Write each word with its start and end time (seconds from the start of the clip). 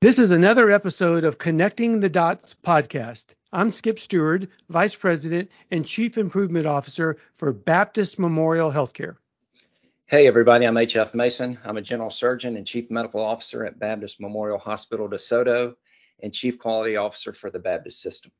This 0.00 0.20
is 0.20 0.30
another 0.30 0.70
episode 0.70 1.24
of 1.24 1.38
Connecting 1.38 1.98
the 1.98 2.08
Dots 2.08 2.54
podcast. 2.64 3.34
I'm 3.52 3.72
Skip 3.72 3.98
Stewart, 3.98 4.46
Vice 4.68 4.94
President 4.94 5.50
and 5.72 5.84
Chief 5.84 6.16
Improvement 6.16 6.66
Officer 6.66 7.16
for 7.34 7.52
Baptist 7.52 8.16
Memorial 8.16 8.70
Healthcare. 8.70 9.16
Hey, 10.06 10.28
everybody, 10.28 10.66
I'm 10.66 10.76
H.F. 10.76 11.14
Mason. 11.14 11.58
I'm 11.64 11.78
a 11.78 11.82
General 11.82 12.10
Surgeon 12.10 12.56
and 12.56 12.64
Chief 12.64 12.92
Medical 12.92 13.24
Officer 13.24 13.64
at 13.64 13.80
Baptist 13.80 14.20
Memorial 14.20 14.58
Hospital 14.58 15.08
DeSoto 15.08 15.74
and 16.22 16.32
Chief 16.32 16.60
Quality 16.60 16.96
Officer 16.96 17.32
for 17.32 17.50
the 17.50 17.58
Baptist 17.58 18.00
System. 18.00 18.30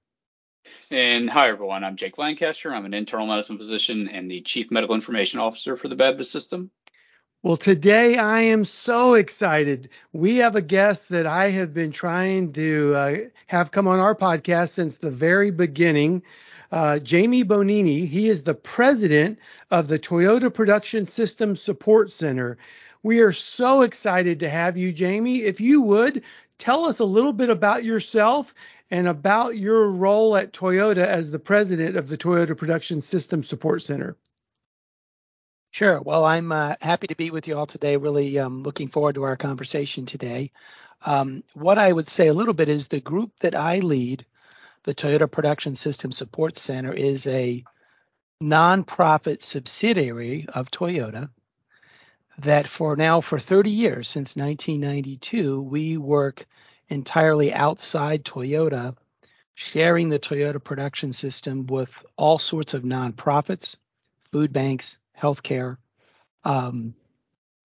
And 0.92 1.28
hi, 1.28 1.48
everyone. 1.48 1.82
I'm 1.82 1.96
Jake 1.96 2.18
Lancaster. 2.18 2.72
I'm 2.72 2.84
an 2.84 2.94
internal 2.94 3.26
medicine 3.26 3.58
physician 3.58 4.08
and 4.08 4.30
the 4.30 4.42
Chief 4.42 4.70
Medical 4.70 4.94
Information 4.94 5.40
Officer 5.40 5.76
for 5.76 5.88
the 5.88 5.96
Baptist 5.96 6.30
System. 6.30 6.70
Well, 7.44 7.56
today 7.56 8.18
I 8.18 8.40
am 8.40 8.64
so 8.64 9.14
excited. 9.14 9.90
We 10.12 10.38
have 10.38 10.56
a 10.56 10.60
guest 10.60 11.08
that 11.10 11.24
I 11.24 11.50
have 11.50 11.72
been 11.72 11.92
trying 11.92 12.52
to 12.54 12.94
uh, 12.96 13.16
have 13.46 13.70
come 13.70 13.86
on 13.86 14.00
our 14.00 14.16
podcast 14.16 14.70
since 14.70 14.98
the 14.98 15.12
very 15.12 15.52
beginning. 15.52 16.24
Uh, 16.72 16.98
Jamie 16.98 17.44
Bonini. 17.44 18.08
He 18.08 18.28
is 18.28 18.42
the 18.42 18.54
president 18.54 19.38
of 19.70 19.86
the 19.86 20.00
Toyota 20.00 20.52
Production 20.52 21.06
System 21.06 21.54
Support 21.54 22.10
Center. 22.10 22.58
We 23.04 23.20
are 23.20 23.32
so 23.32 23.82
excited 23.82 24.40
to 24.40 24.48
have 24.48 24.76
you, 24.76 24.92
Jamie. 24.92 25.42
If 25.42 25.60
you 25.60 25.80
would 25.82 26.24
tell 26.58 26.86
us 26.86 26.98
a 26.98 27.04
little 27.04 27.32
bit 27.32 27.50
about 27.50 27.84
yourself 27.84 28.52
and 28.90 29.06
about 29.06 29.56
your 29.56 29.92
role 29.92 30.36
at 30.36 30.52
Toyota 30.52 31.06
as 31.06 31.30
the 31.30 31.38
president 31.38 31.96
of 31.96 32.08
the 32.08 32.18
Toyota 32.18 32.56
Production 32.56 33.00
System 33.00 33.44
Support 33.44 33.82
Center. 33.82 34.16
Sure. 35.78 36.00
Well, 36.00 36.24
I'm 36.24 36.50
uh, 36.50 36.74
happy 36.80 37.06
to 37.06 37.14
be 37.14 37.30
with 37.30 37.46
you 37.46 37.56
all 37.56 37.64
today. 37.64 37.96
Really 37.96 38.36
um, 38.36 38.64
looking 38.64 38.88
forward 38.88 39.14
to 39.14 39.22
our 39.22 39.36
conversation 39.36 40.06
today. 40.06 40.50
Um, 41.06 41.44
what 41.54 41.78
I 41.78 41.92
would 41.92 42.08
say 42.08 42.26
a 42.26 42.34
little 42.34 42.52
bit 42.52 42.68
is 42.68 42.88
the 42.88 42.98
group 42.98 43.30
that 43.42 43.54
I 43.54 43.78
lead, 43.78 44.26
the 44.82 44.92
Toyota 44.92 45.30
Production 45.30 45.76
System 45.76 46.10
Support 46.10 46.58
Center, 46.58 46.92
is 46.92 47.28
a 47.28 47.62
nonprofit 48.42 49.44
subsidiary 49.44 50.48
of 50.52 50.68
Toyota 50.72 51.30
that 52.40 52.66
for 52.66 52.96
now 52.96 53.20
for 53.20 53.38
30 53.38 53.70
years 53.70 54.08
since 54.08 54.34
1992 54.34 55.60
we 55.60 55.96
work 55.96 56.44
entirely 56.88 57.54
outside 57.54 58.24
Toyota 58.24 58.96
sharing 59.54 60.08
the 60.08 60.18
Toyota 60.18 60.58
production 60.60 61.12
system 61.12 61.68
with 61.68 61.90
all 62.16 62.40
sorts 62.40 62.74
of 62.74 62.82
nonprofits, 62.82 63.76
food 64.32 64.52
banks, 64.52 64.98
healthcare, 65.20 65.76
um, 66.44 66.94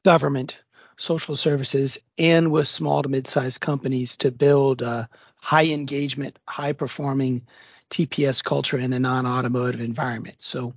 government, 0.05 0.57
social 0.97 1.35
services, 1.35 1.97
and 2.17 2.51
with 2.51 2.67
small 2.67 3.03
to 3.03 3.09
mid-sized 3.09 3.61
companies 3.61 4.17
to 4.17 4.31
build 4.31 4.81
a 4.81 5.09
high 5.35 5.65
engagement, 5.65 6.37
high 6.47 6.73
performing 6.73 7.45
TPS 7.89 8.43
culture 8.43 8.77
in 8.77 8.93
a 8.93 8.99
non-automotive 8.99 9.81
environment. 9.81 10.37
So 10.39 10.73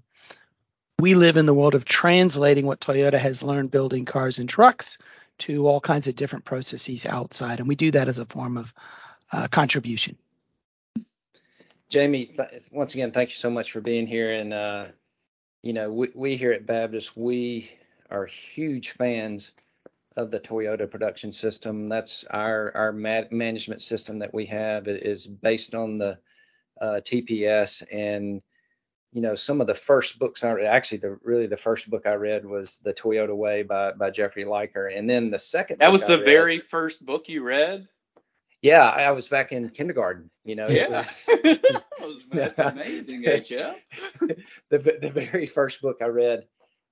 we 0.99 1.15
live 1.15 1.37
in 1.37 1.47
the 1.47 1.55
world 1.55 1.75
of 1.75 1.85
translating 1.85 2.67
what 2.67 2.81
Toyota 2.81 3.19
has 3.19 3.43
learned 3.43 3.71
building 3.71 4.05
cars 4.05 4.39
and 4.39 4.49
trucks 4.49 4.99
to 5.39 5.67
all 5.67 5.81
kinds 5.81 6.07
of 6.07 6.17
different 6.17 6.45
processes 6.45 7.05
outside, 7.05 7.59
and 7.59 7.69
we 7.69 7.75
do 7.75 7.91
that 7.91 8.09
as 8.09 8.19
a 8.19 8.27
form 8.27 8.57
of 8.57 8.73
uh, 9.33 9.49
contribution. 9.49 10.17
Jamie, 11.89 12.27
th- 12.27 12.63
once 12.71 12.95
again, 12.95 13.13
thank 13.13 13.31
you 13.31 13.37
so 13.37 13.51
much 13.51 13.73
for 13.73 13.81
being 13.81 14.07
here 14.07 14.33
and 14.33 14.53
uh, 14.53 14.87
you 15.67 15.73
know, 15.73 15.91
we, 15.91 16.09
we 16.15 16.37
here 16.37 16.53
at 16.53 16.65
Baptist, 16.65 17.17
we 17.17 17.69
are 18.09 18.25
huge 18.25 18.91
fans 18.91 19.51
of 20.17 20.31
the 20.31 20.39
Toyota 20.39 20.89
production 20.89 21.33
system. 21.33 21.89
That's 21.89 22.25
our 22.31 22.71
our 22.77 22.93
ma- 22.93 23.33
management 23.33 23.83
system 23.83 24.21
that 24.21 24.33
we 24.33 24.47
have 24.47 24.87
is 24.87 25.27
based 25.27 25.75
on 25.75 25.99
the 25.99 26.19
uh, 26.81 27.01
TPS 27.05 27.83
and 27.93 28.41
you 29.13 29.21
know 29.21 29.35
some 29.35 29.61
of 29.61 29.67
the 29.67 29.75
first 29.75 30.21
books 30.21 30.45
I 30.45 30.53
read, 30.53 30.67
actually 30.67 30.99
the 30.99 31.19
really 31.25 31.49
the 31.49 31.57
first 31.57 31.91
book 31.91 32.07
I 32.07 32.15
read 32.15 32.47
was 32.47 32.79
The 32.85 32.95
Toyota 32.95 33.37
Way 33.37 33.65
by 33.65 33.91
by 33.91 34.11
Jeffrey 34.11 34.45
Liker 34.45 34.87
and 34.87 35.11
then 35.11 35.33
the 35.33 35.39
second 35.39 35.79
That 35.81 35.91
was 35.91 36.05
the 36.05 36.17
read, 36.17 36.25
very 36.25 36.59
first 36.61 37.05
book 37.05 37.29
you 37.29 37.43
read? 37.43 37.89
Yeah, 38.63 38.85
I 38.85 39.11
was 39.11 39.27
back 39.27 39.51
in 39.51 39.69
kindergarten. 39.71 40.31
You 40.45 40.55
know, 40.55 40.69
yeah, 40.69 40.89
was, 40.89 41.27
that's 42.33 42.59
amazing, 42.59 43.23
HF. 43.25 43.77
the 44.71 44.79
the 44.79 45.11
very 45.11 45.47
first 45.47 45.81
book 45.81 45.99
I 46.01 46.07
read 46.07 46.47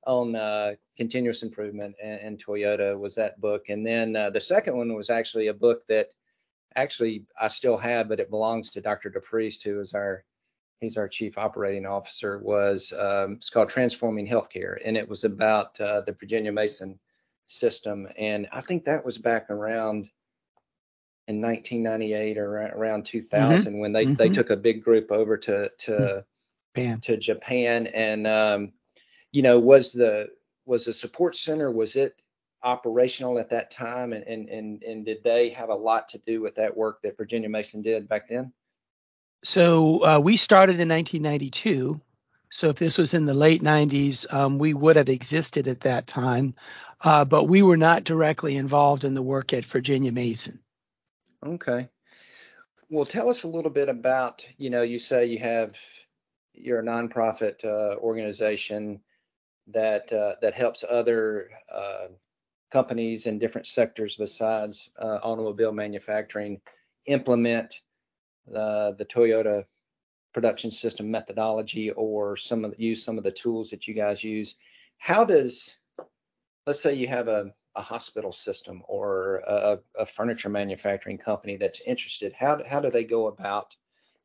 on 0.06 0.34
uh, 0.36 0.72
continuous 0.96 1.42
improvement 1.42 1.94
and, 2.02 2.20
and, 2.20 2.44
Toyota 2.44 2.98
was 2.98 3.14
that 3.14 3.40
book, 3.40 3.68
and 3.68 3.86
then 3.86 4.14
uh, 4.14 4.30
the 4.30 4.40
second 4.40 4.76
one 4.76 4.94
was 4.94 5.08
actually 5.08 5.46
a 5.46 5.54
book 5.54 5.82
that 5.88 6.08
actually 6.76 7.24
I 7.40 7.48
still 7.48 7.78
have, 7.78 8.08
but 8.08 8.20
it 8.20 8.30
belongs 8.30 8.70
to 8.70 8.80
Dr. 8.80 9.10
DePriest, 9.10 9.62
who 9.62 9.80
is 9.80 9.92
our 9.92 10.24
he's 10.80 10.96
our 10.96 11.08
chief 11.08 11.38
operating 11.38 11.86
officer. 11.86 12.38
Was 12.42 12.92
um, 12.92 13.34
it's 13.34 13.50
called 13.50 13.68
Transforming 13.68 14.26
Healthcare, 14.26 14.76
and 14.84 14.96
it 14.96 15.08
was 15.08 15.24
about 15.24 15.80
uh, 15.80 16.02
the 16.02 16.12
Virginia 16.12 16.52
Mason 16.52 16.98
system, 17.46 18.08
and 18.18 18.46
I 18.52 18.60
think 18.60 18.84
that 18.84 19.04
was 19.04 19.18
back 19.18 19.50
around 19.50 20.08
in 21.26 21.40
1998 21.40 22.38
or 22.38 22.52
around 22.76 23.06
2000 23.06 23.72
mm-hmm. 23.72 23.78
when 23.78 23.92
they, 23.92 24.04
mm-hmm. 24.04 24.14
they 24.14 24.28
took 24.28 24.50
a 24.50 24.56
big 24.56 24.84
group 24.84 25.10
over 25.10 25.36
to 25.36 25.70
to 25.78 26.24
Japan. 26.74 27.00
to 27.00 27.16
Japan 27.16 27.86
and 27.88 28.26
um, 28.26 28.72
you 29.32 29.42
know 29.42 29.58
was 29.58 29.92
the 29.92 30.28
was 30.66 30.84
the 30.84 30.92
support 30.92 31.36
center 31.36 31.70
was 31.70 31.96
it 31.96 32.20
operational 32.62 33.38
at 33.38 33.50
that 33.50 33.70
time 33.70 34.12
and, 34.12 34.24
and 34.24 34.48
and 34.48 34.82
and 34.82 35.04
did 35.04 35.22
they 35.22 35.50
have 35.50 35.68
a 35.68 35.74
lot 35.74 36.08
to 36.08 36.18
do 36.18 36.40
with 36.40 36.54
that 36.56 36.76
work 36.76 37.00
that 37.02 37.16
Virginia 37.16 37.48
Mason 37.48 37.82
did 37.82 38.08
back 38.08 38.28
then? 38.28 38.52
So 39.44 40.04
uh, 40.04 40.18
we 40.18 40.38
started 40.38 40.80
in 40.80 40.88
1992. 40.88 42.00
So 42.50 42.70
if 42.70 42.76
this 42.76 42.96
was 42.96 43.14
in 43.14 43.26
the 43.26 43.34
late 43.34 43.62
90s, 43.62 44.32
um, 44.32 44.58
we 44.58 44.72
would 44.74 44.96
have 44.96 45.08
existed 45.08 45.68
at 45.68 45.80
that 45.80 46.06
time, 46.06 46.54
uh, 47.02 47.24
but 47.24 47.44
we 47.44 47.62
were 47.62 47.76
not 47.76 48.04
directly 48.04 48.56
involved 48.56 49.04
in 49.04 49.14
the 49.14 49.22
work 49.22 49.52
at 49.52 49.64
Virginia 49.64 50.12
Mason. 50.12 50.60
Okay. 51.44 51.88
Well, 52.88 53.04
tell 53.04 53.28
us 53.28 53.42
a 53.42 53.48
little 53.48 53.70
bit 53.70 53.88
about, 53.88 54.46
you 54.56 54.70
know, 54.70 54.82
you 54.82 54.98
say 54.98 55.26
you 55.26 55.38
have 55.40 55.76
you're 56.54 56.80
a 56.80 56.84
nonprofit 56.84 57.64
uh, 57.64 57.96
organization 57.98 59.00
that 59.66 60.10
uh, 60.12 60.36
that 60.40 60.54
helps 60.54 60.84
other 60.88 61.50
uh, 61.74 62.06
companies 62.72 63.26
in 63.26 63.38
different 63.38 63.66
sectors 63.66 64.16
besides 64.16 64.90
uh, 65.00 65.18
automobile 65.22 65.72
manufacturing 65.72 66.60
implement 67.06 67.82
the 68.46 69.06
Toyota 69.10 69.64
production 70.32 70.70
system 70.70 71.10
methodology 71.10 71.90
or 71.90 72.36
some 72.36 72.64
of 72.64 72.72
the, 72.72 72.82
use 72.82 73.04
some 73.04 73.18
of 73.18 73.24
the 73.24 73.30
tools 73.30 73.70
that 73.70 73.86
you 73.86 73.94
guys 73.94 74.24
use. 74.24 74.56
How 74.98 75.24
does 75.24 75.76
let's 76.66 76.80
say 76.80 76.94
you 76.94 77.08
have 77.08 77.28
a 77.28 77.52
a 77.76 77.82
hospital 77.82 78.32
system 78.32 78.82
or 78.86 79.42
a, 79.46 79.78
a, 79.98 80.06
furniture 80.06 80.48
manufacturing 80.48 81.18
company 81.18 81.56
that's 81.56 81.80
interested, 81.86 82.32
how, 82.32 82.60
how 82.66 82.80
do 82.80 82.90
they 82.90 83.04
go 83.04 83.26
about 83.26 83.76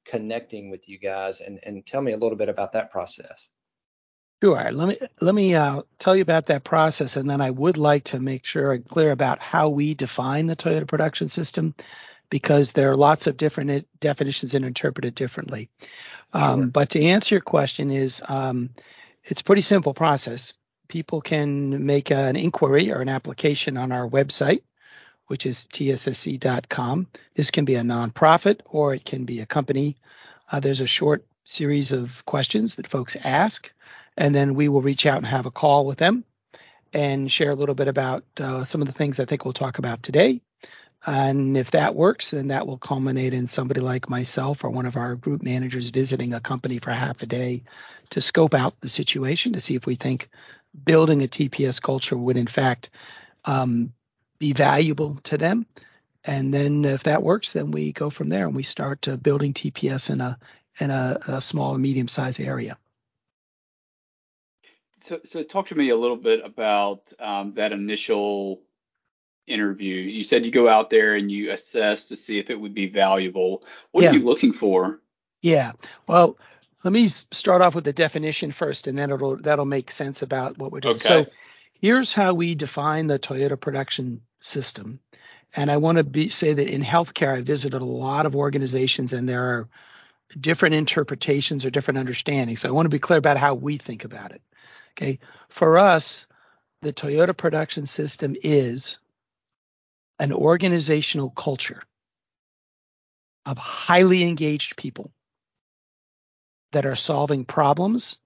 connecting 0.05 0.69
with 0.69 0.87
you 0.87 0.99
guys? 0.99 1.41
And, 1.41 1.59
and 1.63 1.85
tell 1.85 2.01
me 2.01 2.11
a 2.11 2.17
little 2.17 2.37
bit 2.37 2.49
about 2.49 2.73
that 2.73 2.91
process. 2.91 3.49
Sure. 4.41 4.71
Let 4.71 4.87
me 4.87 4.97
let 5.19 5.35
me 5.35 5.53
uh, 5.53 5.81
tell 5.97 6.15
you 6.15 6.21
about 6.21 6.45
that 6.45 6.63
process, 6.63 7.17
and 7.17 7.29
then 7.29 7.41
I 7.41 7.51
would 7.51 7.75
like 7.75 8.05
to 8.05 8.19
make 8.19 8.45
sure 8.45 8.71
I'm 8.71 8.83
clear 8.83 9.11
about 9.11 9.41
how 9.41 9.67
we 9.67 9.93
define 9.93 10.47
the 10.47 10.55
Toyota 10.55 10.87
production 10.87 11.27
system, 11.27 11.75
because 12.29 12.71
there 12.71 12.89
are 12.89 12.95
lots 12.95 13.27
of 13.27 13.35
different 13.35 13.85
definitions 13.99 14.55
and 14.55 14.63
interpreted 14.63 15.13
differently. 15.13 15.69
Um, 16.31 16.61
sure. 16.61 16.67
But 16.67 16.89
to 16.91 17.01
answer 17.01 17.35
your 17.35 17.41
question, 17.41 17.91
is 17.91 18.21
um, 18.29 18.69
it's 19.25 19.41
a 19.41 19.43
pretty 19.43 19.61
simple 19.61 19.93
process 19.93 20.53
people 20.89 21.22
can 21.22 21.85
make 21.85 22.11
an 22.11 22.35
inquiry 22.35 22.91
or 22.91 23.00
an 23.00 23.07
application 23.07 23.77
on 23.77 23.94
our 23.94 24.09
website, 24.09 24.63
which 25.27 25.45
is 25.45 25.66
tssc.com. 25.72 27.08
This 27.35 27.52
can 27.52 27.64
be 27.64 27.75
a 27.75 27.81
nonprofit 27.81 28.59
or 28.66 28.93
it 28.93 29.05
can 29.05 29.23
be 29.23 29.40
a 29.40 29.46
company. 29.46 29.96
Uh, 30.52 30.59
there's 30.59 30.81
a 30.81 30.87
short 30.87 31.25
series 31.46 31.93
of 31.93 32.25
questions 32.25 32.75
that 32.75 32.90
folks 32.90 33.16
ask, 33.23 33.72
and 34.17 34.35
then 34.35 34.55
we 34.55 34.67
will 34.67 34.81
reach 34.81 35.05
out 35.05 35.17
and 35.17 35.25
have 35.28 35.46
a 35.46 35.52
call 35.52 35.85
with 35.85 35.99
them 35.99 36.25
and 36.91 37.31
share 37.31 37.52
a 37.52 37.55
little 37.55 37.75
bit 37.75 37.87
about 37.87 38.25
uh, 38.40 38.66
some 38.66 38.81
of 38.81 38.87
the 38.87 38.93
things 38.93 39.19
I 39.19 39.25
think 39.25 39.46
we'll 39.46 39.53
talk 39.53 39.78
about 39.78 40.03
today. 40.03 40.41
And 41.05 41.55
if 41.55 41.72
that 41.72 41.96
works, 41.96 42.31
then 42.31 42.49
that 42.49 42.67
will 42.67 42.78
culminate 42.78 43.34
in 43.34 43.47
somebody 43.47 43.79
like 43.79 44.09
myself 44.09 44.64
or 44.64 44.69
one 44.69 44.85
of 44.85 44.97
our 44.97 45.16
group 45.16 45.41
managers 45.41 45.90
visiting 45.90 46.34
a 46.34 46.41
company 46.41 46.79
for 46.79 46.91
half 46.91 47.22
a 47.23 47.25
day 47.25 47.64
to 48.09 48.22
scope 48.22 48.53
out 48.53 48.79
the 48.81 48.90
situation 48.90 49.53
to 49.53 49.61
see 49.61 49.75
if 49.75 49.85
we 49.85 49.96
think 49.96 50.29
building 50.85 51.23
a 51.23 51.27
TPS 51.27 51.81
culture 51.81 52.17
would 52.17 52.37
in 52.37 52.47
fact 52.47 52.89
um, 53.45 53.93
be 54.37 54.53
valuable 54.53 55.16
to 55.23 55.37
them. 55.37 55.66
And 56.23 56.53
then 56.53 56.85
if 56.85 57.03
that 57.03 57.23
works, 57.23 57.53
then 57.53 57.71
we 57.71 57.91
go 57.93 58.09
from 58.09 58.29
there 58.29 58.45
and 58.45 58.55
we 58.55 58.63
start 58.63 59.07
uh, 59.07 59.16
building 59.16 59.53
TPS 59.53 60.09
in 60.09 60.21
a 60.21 60.37
in 60.79 60.91
a, 60.91 61.19
a 61.27 61.41
small 61.41 61.73
and 61.73 61.81
medium 61.81 62.07
sized 62.07 62.39
area. 62.39 62.77
So, 64.97 65.19
so 65.25 65.43
talk 65.43 65.67
to 65.67 65.75
me 65.75 65.89
a 65.89 65.95
little 65.95 66.17
bit 66.17 66.43
about 66.43 67.11
um, 67.19 67.53
that 67.55 67.71
initial 67.71 68.61
interview? 69.49 69.95
You 69.95 70.23
said 70.23 70.45
you 70.45 70.51
go 70.51 70.69
out 70.69 70.89
there 70.89 71.16
and 71.16 71.31
you 71.31 71.51
assess 71.51 72.07
to 72.07 72.16
see 72.16 72.39
if 72.39 72.49
it 72.49 72.59
would 72.59 72.73
be 72.73 72.87
valuable. 72.87 73.63
What 73.91 74.03
Yeah. 74.03 74.11
are 74.11 74.13
you 74.13 74.23
looking 74.23 74.53
for? 74.53 75.01
Yeah. 75.41 75.73
Well, 76.07 76.37
let 76.84 76.93
me 76.93 77.08
start 77.08 77.61
off 77.61 77.76
with 77.76 77.84
the 77.84 77.93
definition 77.93 78.52
first, 78.52 78.87
and 78.87 78.97
then 78.97 79.11
it'll 79.11 79.37
that'll 79.37 79.66
make 79.66 79.91
sense 79.91 80.22
about 80.22 80.58
what 80.58 80.72
we're 80.72 80.79
doing. 80.79 80.96
Okay. 80.96 81.08
So 81.08 81.26
here's 81.73 82.14
how 82.14 82.34
we 82.34 82.55
define 82.55 83.08
the 83.08 83.20
Toyota 83.20 83.59
production 83.59 84.22
system. 84.40 84.99
And 85.55 85.72
I 85.72 85.78
want 85.78 85.97
to 85.97 86.03
be 86.03 86.29
say 86.29 86.53
that 86.53 86.67
in 86.67 86.81
healthcare, 86.81 87.35
I 87.35 87.41
visited 87.41 87.81
a 87.81 87.85
lot 87.85 88.26
of 88.26 88.35
organizations, 88.35 89.14
and 89.14 89.28
there 89.28 89.43
are 89.43 89.70
different 90.40 90.76
interpretations 90.76 91.66
or 91.66 91.70
different 91.70 91.97
understandings. 91.97 92.61
So 92.61 92.70
I 92.70 92.72
want 92.72 92.85
to 92.85 92.90
be 92.90 92.99
clear 92.99 93.20
about 93.20 93.37
how 93.37 93.55
we 93.55 93.78
think 93.78 94.05
about 94.05 94.31
it. 94.31 94.41
Okay. 94.91 95.20
For 95.49 95.78
us, 95.78 96.28
the 96.81 96.93
Toyota 96.93 97.35
production 97.35 97.85
system 97.85 98.35
is 98.41 98.99
an 100.20 100.31
organizational 100.31 101.29
culture 101.29 101.81
of 103.46 103.58
highly 103.58 104.23
engaged 104.23 104.78
people 104.78 105.11
that 106.71 106.85
are 106.85 106.95
solving 106.95 107.45
problems, 107.45 108.17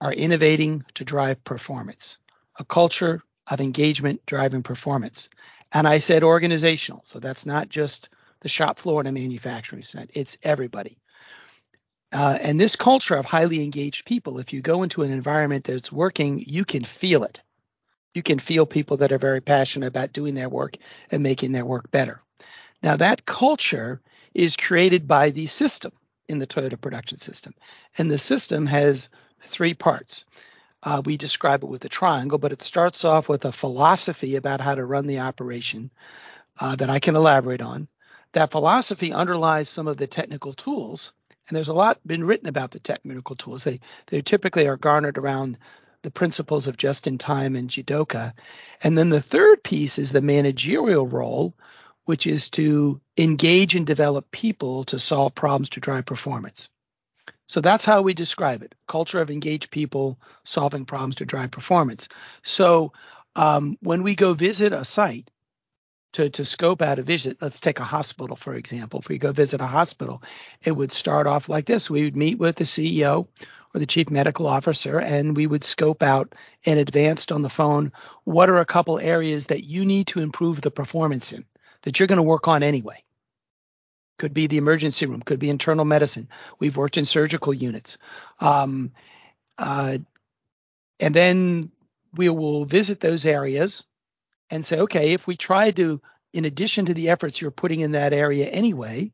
are 0.00 0.12
innovating 0.12 0.84
to 0.94 1.04
drive 1.04 1.42
performance. 1.44 2.18
A 2.58 2.64
culture 2.64 3.22
of 3.46 3.60
engagement 3.60 4.20
driving 4.26 4.62
performance. 4.62 5.28
And 5.72 5.86
I 5.86 5.98
said 5.98 6.22
organizational, 6.22 7.02
so 7.04 7.18
that's 7.18 7.46
not 7.46 7.68
just 7.68 8.08
the 8.40 8.48
shop 8.48 8.78
floor 8.78 9.00
in 9.00 9.06
a 9.06 9.12
manufacturing 9.12 9.82
site, 9.82 10.10
it's 10.14 10.36
everybody. 10.42 10.98
Uh, 12.10 12.38
and 12.40 12.58
this 12.58 12.76
culture 12.76 13.16
of 13.16 13.26
highly 13.26 13.62
engaged 13.62 14.06
people, 14.06 14.38
if 14.38 14.52
you 14.52 14.62
go 14.62 14.82
into 14.82 15.02
an 15.02 15.10
environment 15.10 15.64
that's 15.64 15.92
working, 15.92 16.42
you 16.46 16.64
can 16.64 16.84
feel 16.84 17.24
it. 17.24 17.42
You 18.14 18.22
can 18.22 18.38
feel 18.38 18.64
people 18.64 18.96
that 18.98 19.12
are 19.12 19.18
very 19.18 19.42
passionate 19.42 19.88
about 19.88 20.12
doing 20.14 20.34
their 20.34 20.48
work 20.48 20.76
and 21.10 21.22
making 21.22 21.52
their 21.52 21.66
work 21.66 21.90
better. 21.90 22.22
Now, 22.82 22.96
that 22.96 23.26
culture 23.26 24.00
is 24.32 24.56
created 24.56 25.06
by 25.06 25.30
the 25.30 25.46
system 25.46 25.92
in 26.28 26.38
the 26.38 26.46
Toyota 26.46 26.80
production 26.80 27.18
system. 27.18 27.54
And 27.96 28.10
the 28.10 28.18
system 28.18 28.66
has 28.66 29.08
three 29.48 29.74
parts. 29.74 30.24
Uh, 30.82 31.02
we 31.04 31.16
describe 31.16 31.64
it 31.64 31.68
with 31.68 31.84
a 31.84 31.88
triangle, 31.88 32.38
but 32.38 32.52
it 32.52 32.62
starts 32.62 33.04
off 33.04 33.28
with 33.28 33.44
a 33.44 33.52
philosophy 33.52 34.36
about 34.36 34.60
how 34.60 34.74
to 34.74 34.84
run 34.84 35.06
the 35.06 35.18
operation 35.18 35.90
uh, 36.60 36.76
that 36.76 36.90
I 36.90 36.98
can 37.00 37.16
elaborate 37.16 37.62
on. 37.62 37.88
That 38.32 38.52
philosophy 38.52 39.12
underlies 39.12 39.68
some 39.68 39.88
of 39.88 39.96
the 39.96 40.06
technical 40.06 40.52
tools, 40.52 41.12
and 41.48 41.56
there's 41.56 41.68
a 41.68 41.74
lot 41.74 41.98
been 42.06 42.24
written 42.24 42.48
about 42.48 42.70
the 42.70 42.78
technical 42.78 43.34
tools. 43.34 43.64
They 43.64 43.80
they 44.08 44.20
typically 44.20 44.66
are 44.66 44.76
garnered 44.76 45.18
around 45.18 45.56
the 46.02 46.10
principles 46.10 46.66
of 46.66 46.76
just 46.76 47.06
in 47.06 47.18
time 47.18 47.56
and 47.56 47.70
Jidoka. 47.70 48.32
And 48.82 48.96
then 48.96 49.08
the 49.08 49.22
third 49.22 49.62
piece 49.64 49.98
is 49.98 50.12
the 50.12 50.20
managerial 50.20 51.06
role, 51.06 51.54
which 52.08 52.26
is 52.26 52.48
to 52.48 52.98
engage 53.18 53.74
and 53.74 53.86
develop 53.86 54.30
people 54.30 54.82
to 54.82 54.98
solve 54.98 55.34
problems 55.34 55.68
to 55.68 55.78
drive 55.78 56.06
performance. 56.06 56.70
So 57.48 57.60
that's 57.60 57.84
how 57.84 58.00
we 58.00 58.14
describe 58.14 58.62
it 58.62 58.74
culture 58.88 59.20
of 59.20 59.30
engaged 59.30 59.70
people 59.70 60.18
solving 60.42 60.86
problems 60.86 61.16
to 61.16 61.26
drive 61.26 61.50
performance. 61.50 62.08
So 62.42 62.94
um, 63.36 63.76
when 63.82 64.02
we 64.02 64.14
go 64.14 64.32
visit 64.32 64.72
a 64.72 64.86
site 64.86 65.30
to, 66.14 66.30
to 66.30 66.46
scope 66.46 66.80
out 66.80 66.98
a 66.98 67.02
visit, 67.02 67.36
let's 67.42 67.60
take 67.60 67.78
a 67.78 67.84
hospital, 67.84 68.36
for 68.36 68.54
example. 68.54 69.00
If 69.00 69.08
we 69.10 69.18
go 69.18 69.30
visit 69.30 69.60
a 69.60 69.66
hospital, 69.66 70.22
it 70.64 70.72
would 70.72 70.92
start 70.92 71.26
off 71.26 71.50
like 71.50 71.66
this 71.66 71.90
we 71.90 72.04
would 72.04 72.16
meet 72.16 72.38
with 72.38 72.56
the 72.56 72.64
CEO 72.64 73.26
or 73.74 73.80
the 73.80 73.86
chief 73.86 74.08
medical 74.08 74.46
officer, 74.46 74.98
and 74.98 75.36
we 75.36 75.46
would 75.46 75.62
scope 75.62 76.02
out 76.02 76.34
in 76.64 76.78
advance 76.78 77.30
on 77.30 77.42
the 77.42 77.50
phone 77.50 77.92
what 78.24 78.48
are 78.48 78.60
a 78.60 78.64
couple 78.64 78.98
areas 78.98 79.44
that 79.48 79.64
you 79.64 79.84
need 79.84 80.06
to 80.06 80.20
improve 80.20 80.62
the 80.62 80.70
performance 80.70 81.34
in 81.34 81.44
that 81.88 81.98
you're 81.98 82.06
going 82.06 82.18
to 82.18 82.22
work 82.22 82.48
on 82.48 82.62
anyway 82.62 83.02
could 84.18 84.34
be 84.34 84.46
the 84.46 84.58
emergency 84.58 85.06
room, 85.06 85.22
could 85.22 85.38
be 85.38 85.48
internal 85.48 85.86
medicine. 85.86 86.28
We've 86.58 86.76
worked 86.76 86.98
in 86.98 87.06
surgical 87.06 87.54
units. 87.54 87.96
Um, 88.40 88.92
uh, 89.56 89.96
and 91.00 91.14
then 91.14 91.70
we 92.14 92.28
will 92.28 92.66
visit 92.66 93.00
those 93.00 93.24
areas 93.24 93.84
and 94.50 94.66
say, 94.66 94.80
okay, 94.80 95.14
if 95.14 95.26
we 95.26 95.34
try 95.34 95.70
to, 95.70 96.02
in 96.34 96.44
addition 96.44 96.84
to 96.86 96.94
the 96.94 97.08
efforts 97.08 97.40
you're 97.40 97.50
putting 97.50 97.80
in 97.80 97.92
that 97.92 98.12
area 98.12 98.46
anyway, 98.48 99.10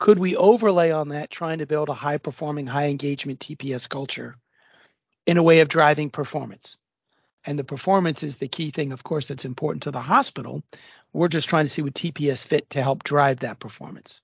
could 0.00 0.18
we 0.18 0.34
overlay 0.34 0.90
on 0.90 1.10
that 1.10 1.30
trying 1.30 1.58
to 1.58 1.66
build 1.66 1.90
a 1.90 1.94
high 1.94 2.18
performing, 2.18 2.66
high 2.66 2.88
engagement 2.88 3.38
TPS 3.38 3.88
culture 3.88 4.34
in 5.26 5.36
a 5.36 5.44
way 5.44 5.60
of 5.60 5.68
driving 5.68 6.10
performance? 6.10 6.76
And 7.44 7.58
the 7.58 7.64
performance 7.64 8.22
is 8.22 8.36
the 8.36 8.48
key 8.48 8.70
thing, 8.70 8.92
of 8.92 9.02
course, 9.02 9.28
that's 9.28 9.44
important 9.44 9.84
to 9.84 9.90
the 9.90 10.00
hospital. 10.00 10.62
We're 11.12 11.28
just 11.28 11.48
trying 11.48 11.64
to 11.64 11.68
see 11.68 11.82
what 11.82 11.94
TPS 11.94 12.46
fit 12.46 12.70
to 12.70 12.82
help 12.82 13.02
drive 13.02 13.40
that 13.40 13.58
performance. 13.58 14.20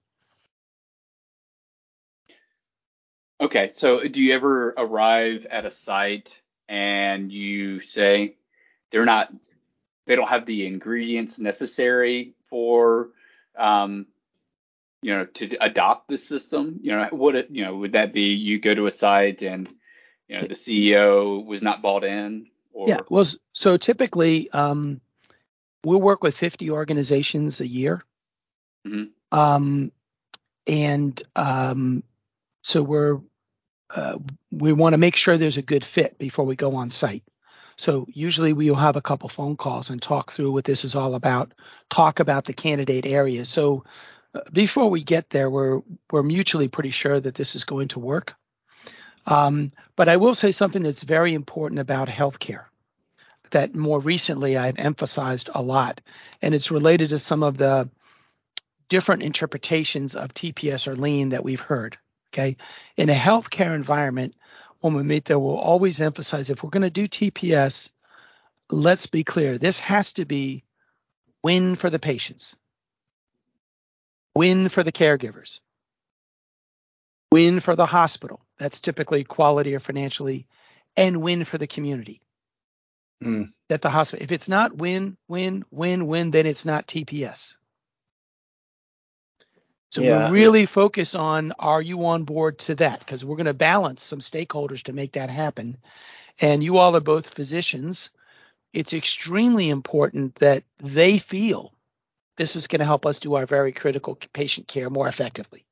Okay, 3.41 3.69
so 3.73 4.07
do 4.07 4.23
you 4.23 4.35
ever 4.35 4.73
arrive 4.79 5.47
at 5.51 5.67
a 5.67 5.71
site 5.71 6.41
and 6.69 7.31
you 7.31 7.81
say 7.81 8.37
they're 8.91 9.05
not, 9.05 9.33
they 10.07 10.17
don't 10.17 10.29
have 10.29 10.47
the 10.47 10.67
ingredients 10.67 11.39
necessary 11.39 12.35
for, 12.49 13.11
um, 13.59 14.07
you 15.03 15.15
know, 15.15 15.27
to 15.27 15.57
adopt 15.63 16.09
the 16.09 16.17
system? 16.17 16.81
You 16.83 16.93
know, 16.93 17.09
would 17.13 17.35
it, 17.35 17.51
you 17.51 17.65
know, 17.65 17.77
would 17.77 17.93
that 17.93 18.15
be 18.15 18.33
you 18.33 18.59
go 18.59 18.75
to 18.75 18.87
a 18.87 18.91
site 18.91 19.43
and, 19.43 19.69
you 20.29 20.41
know, 20.41 20.47
the 20.47 20.55
CEO 20.55 21.45
was 21.45 21.61
not 21.61 21.83
bought 21.83 22.05
in? 22.05 22.47
Or, 22.73 22.89
Yeah, 22.89 23.01
well, 23.11 23.27
so 23.53 23.77
typically 23.77 24.49
um, 24.51 25.01
we'll 25.87 26.01
work 26.01 26.25
with 26.25 26.37
50 26.37 26.71
organizations 26.71 27.61
a 27.61 27.67
year. 27.67 28.03
Mhm. 28.85 29.11
Um, 29.31 29.93
and 30.67 31.23
um, 31.37 32.03
so 32.63 32.83
we're 32.83 33.21
uh, 33.95 34.19
we 34.51 34.73
want 34.73 34.95
to 34.95 34.99
make 34.99 35.15
sure 35.15 35.39
there's 35.39 35.59
a 35.59 35.63
good 35.63 35.85
fit 35.85 36.19
before 36.19 36.45
we 36.45 36.57
go 36.57 36.75
on 36.75 36.91
site. 36.91 37.23
So 37.77 38.05
usually 38.09 38.53
we 38.53 38.69
will 38.69 38.77
have 38.77 38.97
a 38.97 39.01
couple 39.01 39.29
phone 39.29 39.57
calls 39.57 39.91
and 39.91 40.03
talk 40.03 40.33
through 40.33 40.51
what 40.51 40.65
this 40.65 40.85
is 40.85 40.97
all 40.97 41.15
about, 41.15 41.53
talk 41.89 42.19
about 42.19 42.47
the 42.47 42.53
candidate 42.53 43.07
areas. 43.07 43.49
So 43.49 43.85
uh, 44.35 44.41
before 44.53 44.91
we 44.91 45.05
get 45.05 45.31
there, 45.31 45.49
we're 45.49 45.83
we're 46.11 46.25
mutually 46.25 46.67
pretty 46.67 46.91
sure 46.91 47.21
that 47.21 47.37
this 47.37 47.55
is 47.55 47.63
going 47.63 47.89
to 47.89 48.01
work. 48.01 48.35
Um, 49.25 49.71
but 49.95 50.09
I 50.09 50.17
will 50.17 50.35
say 50.35 50.51
something 50.51 50.83
that's 50.83 51.05
very 51.05 51.33
important 51.33 51.79
about 51.79 52.09
healthcare 52.09 52.65
that 53.51 53.75
more 53.75 54.01
recently 54.01 54.57
I've 54.57 54.79
emphasized 54.79 55.51
a 55.55 55.63
lot, 55.63 56.01
and 56.43 56.55
it's 56.55 56.71
related 56.71 57.11
to 57.11 57.19
some 57.19 57.43
of 57.43 57.57
the 57.57 57.89
different 58.89 59.23
interpretations 59.23 60.15
of 60.15 60.35
TPS 60.35 60.87
or 60.87 60.97
lean 60.97 61.31
that 61.31 61.45
we've 61.45 61.61
heard. 61.61 61.99
Okay. 62.33 62.57
In 62.97 63.09
a 63.09 63.15
healthcare 63.15 63.75
environment, 63.75 64.35
when 64.81 64.95
we 64.95 65.03
meet 65.03 65.25
there, 65.25 65.39
we'll 65.39 65.57
always 65.57 66.01
emphasize 66.01 66.51
if 66.51 66.63
we're 66.63 66.71
going 66.71 66.83
to 66.83 66.91
do 66.91 67.09
TPS, 67.09 67.91
let's 68.71 69.07
be 69.07 69.25
clear. 69.25 69.59
This 69.59 69.79
has 69.81 70.13
to 70.15 70.25
be 70.25 70.65
win 71.43 71.77
for 71.77 71.91
the 71.91 71.99
patients, 71.99 72.57
win 74.35 74.69
for 74.69 74.83
the 74.83 74.93
caregivers, 74.93 75.61
win 77.33 77.61
for 77.61 77.75
the 77.75 77.87
hospital. 77.87 78.41
That's 78.59 78.81
typically 78.81 79.25
quality 79.25 79.75
or 79.75 79.81
financially, 79.81 80.47
and 80.97 81.23
win 81.23 81.45
for 81.45 81.59
the 81.59 81.67
community. 81.67 82.21
Mm. 83.23 83.53
That 83.69 83.83
the 83.83 83.91
hospital, 83.91 84.23
if 84.25 84.33
it's 84.33 84.49
not 84.49 84.77
win, 84.77 85.17
win, 85.29 85.65
win, 85.71 86.07
win, 86.07 86.31
then 86.31 86.47
it's 86.47 86.65
not 86.65 86.87
TPS. 86.87 87.57
So 89.93 90.03
Yeah. 90.03 90.27
we 90.29 90.33
really 90.33 90.67
focus 90.67 91.15
on 91.15 91.53
are 91.59 91.81
you 91.83 92.05
on 92.07 92.25
board 92.25 92.59
to 92.61 92.75
that? 92.77 93.01
Because 93.01 93.25
we're 93.25 93.37
going 93.37 93.47
to 93.47 93.55
balance 93.55 94.03
some 94.03 94.21
stakeholders 94.21 94.83
to 94.85 94.93
make 94.93 95.13
that 95.13 95.31
happen. 95.31 95.79
And 96.41 96.63
you 96.63 96.79
all 96.79 96.95
are 96.97 97.01
both 97.01 97.35
physicians. 97.35 98.11
It's 98.73 98.93
extremely 98.93 99.71
important 99.71 100.35
that 100.37 100.65
they 100.83 101.19
feel 101.19 101.73
this 102.37 102.57
is 102.57 102.67
going 102.67 102.81
to 102.81 102.87
help 102.87 103.07
us 103.07 103.19
do 103.19 103.35
our 103.35 103.47
very 103.47 103.73
critical 103.73 104.17
patient 104.35 104.69
care 104.69 104.91
more 104.91 105.09
effectively 105.09 105.65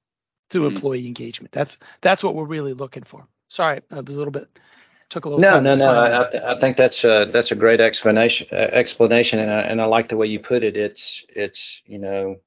through 0.50 0.68
Mhm. 0.68 0.68
employee 0.68 1.06
engagement. 1.06 1.52
That's 1.52 1.76
that's 2.00 2.24
what 2.24 2.34
we're 2.34 2.44
really 2.44 2.72
looking 2.74 3.02
for. 3.04 3.26
Sorry, 3.48 3.82
I 3.90 4.00
was 4.00 4.16
a 4.16 4.18
little 4.18 4.32
bit 4.32 4.48
took 5.14 5.24
a 5.26 5.28
little 5.28 5.40
No, 5.40 5.60
no, 5.60 5.74
no. 5.76 5.94
I. 5.94 6.26
I, 6.26 6.30
th- 6.30 6.42
I 6.42 6.60
think 6.60 6.76
that's 6.76 7.04
a 7.04 7.30
that's 7.32 7.52
a 7.52 7.54
great 7.54 7.80
explanation. 7.80 8.48
Uh, 8.50 8.56
explanation, 8.56 9.38
and 9.38 9.50
I, 9.50 9.60
and 9.60 9.80
I 9.80 9.84
like 9.84 10.08
the 10.08 10.16
way 10.16 10.26
you 10.26 10.40
put 10.40 10.64
it. 10.64 10.76
It's 10.76 11.24
it's 11.28 11.82
you 11.86 11.98
know 11.98 12.40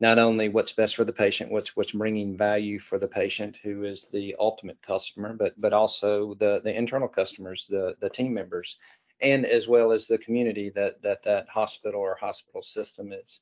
not 0.00 0.18
only 0.18 0.48
what's 0.48 0.72
best 0.72 0.96
for 0.96 1.04
the 1.04 1.12
patient, 1.12 1.52
what's 1.52 1.76
what's 1.76 1.92
bringing 1.92 2.38
value 2.38 2.80
for 2.80 2.98
the 2.98 3.06
patient, 3.06 3.58
who 3.62 3.84
is 3.84 4.08
the 4.12 4.34
ultimate 4.40 4.80
customer, 4.80 5.34
but 5.34 5.52
but 5.60 5.74
also 5.74 6.34
the 6.34 6.62
the 6.64 6.74
internal 6.74 7.08
customers, 7.08 7.66
the 7.68 7.94
the 8.00 8.08
team 8.08 8.32
members, 8.32 8.78
and 9.20 9.44
as 9.44 9.68
well 9.68 9.92
as 9.92 10.08
the 10.08 10.18
community 10.18 10.70
that 10.70 11.02
that 11.02 11.22
that 11.24 11.48
hospital 11.50 12.00
or 12.00 12.16
hospital 12.16 12.62
system 12.62 13.12
is 13.12 13.40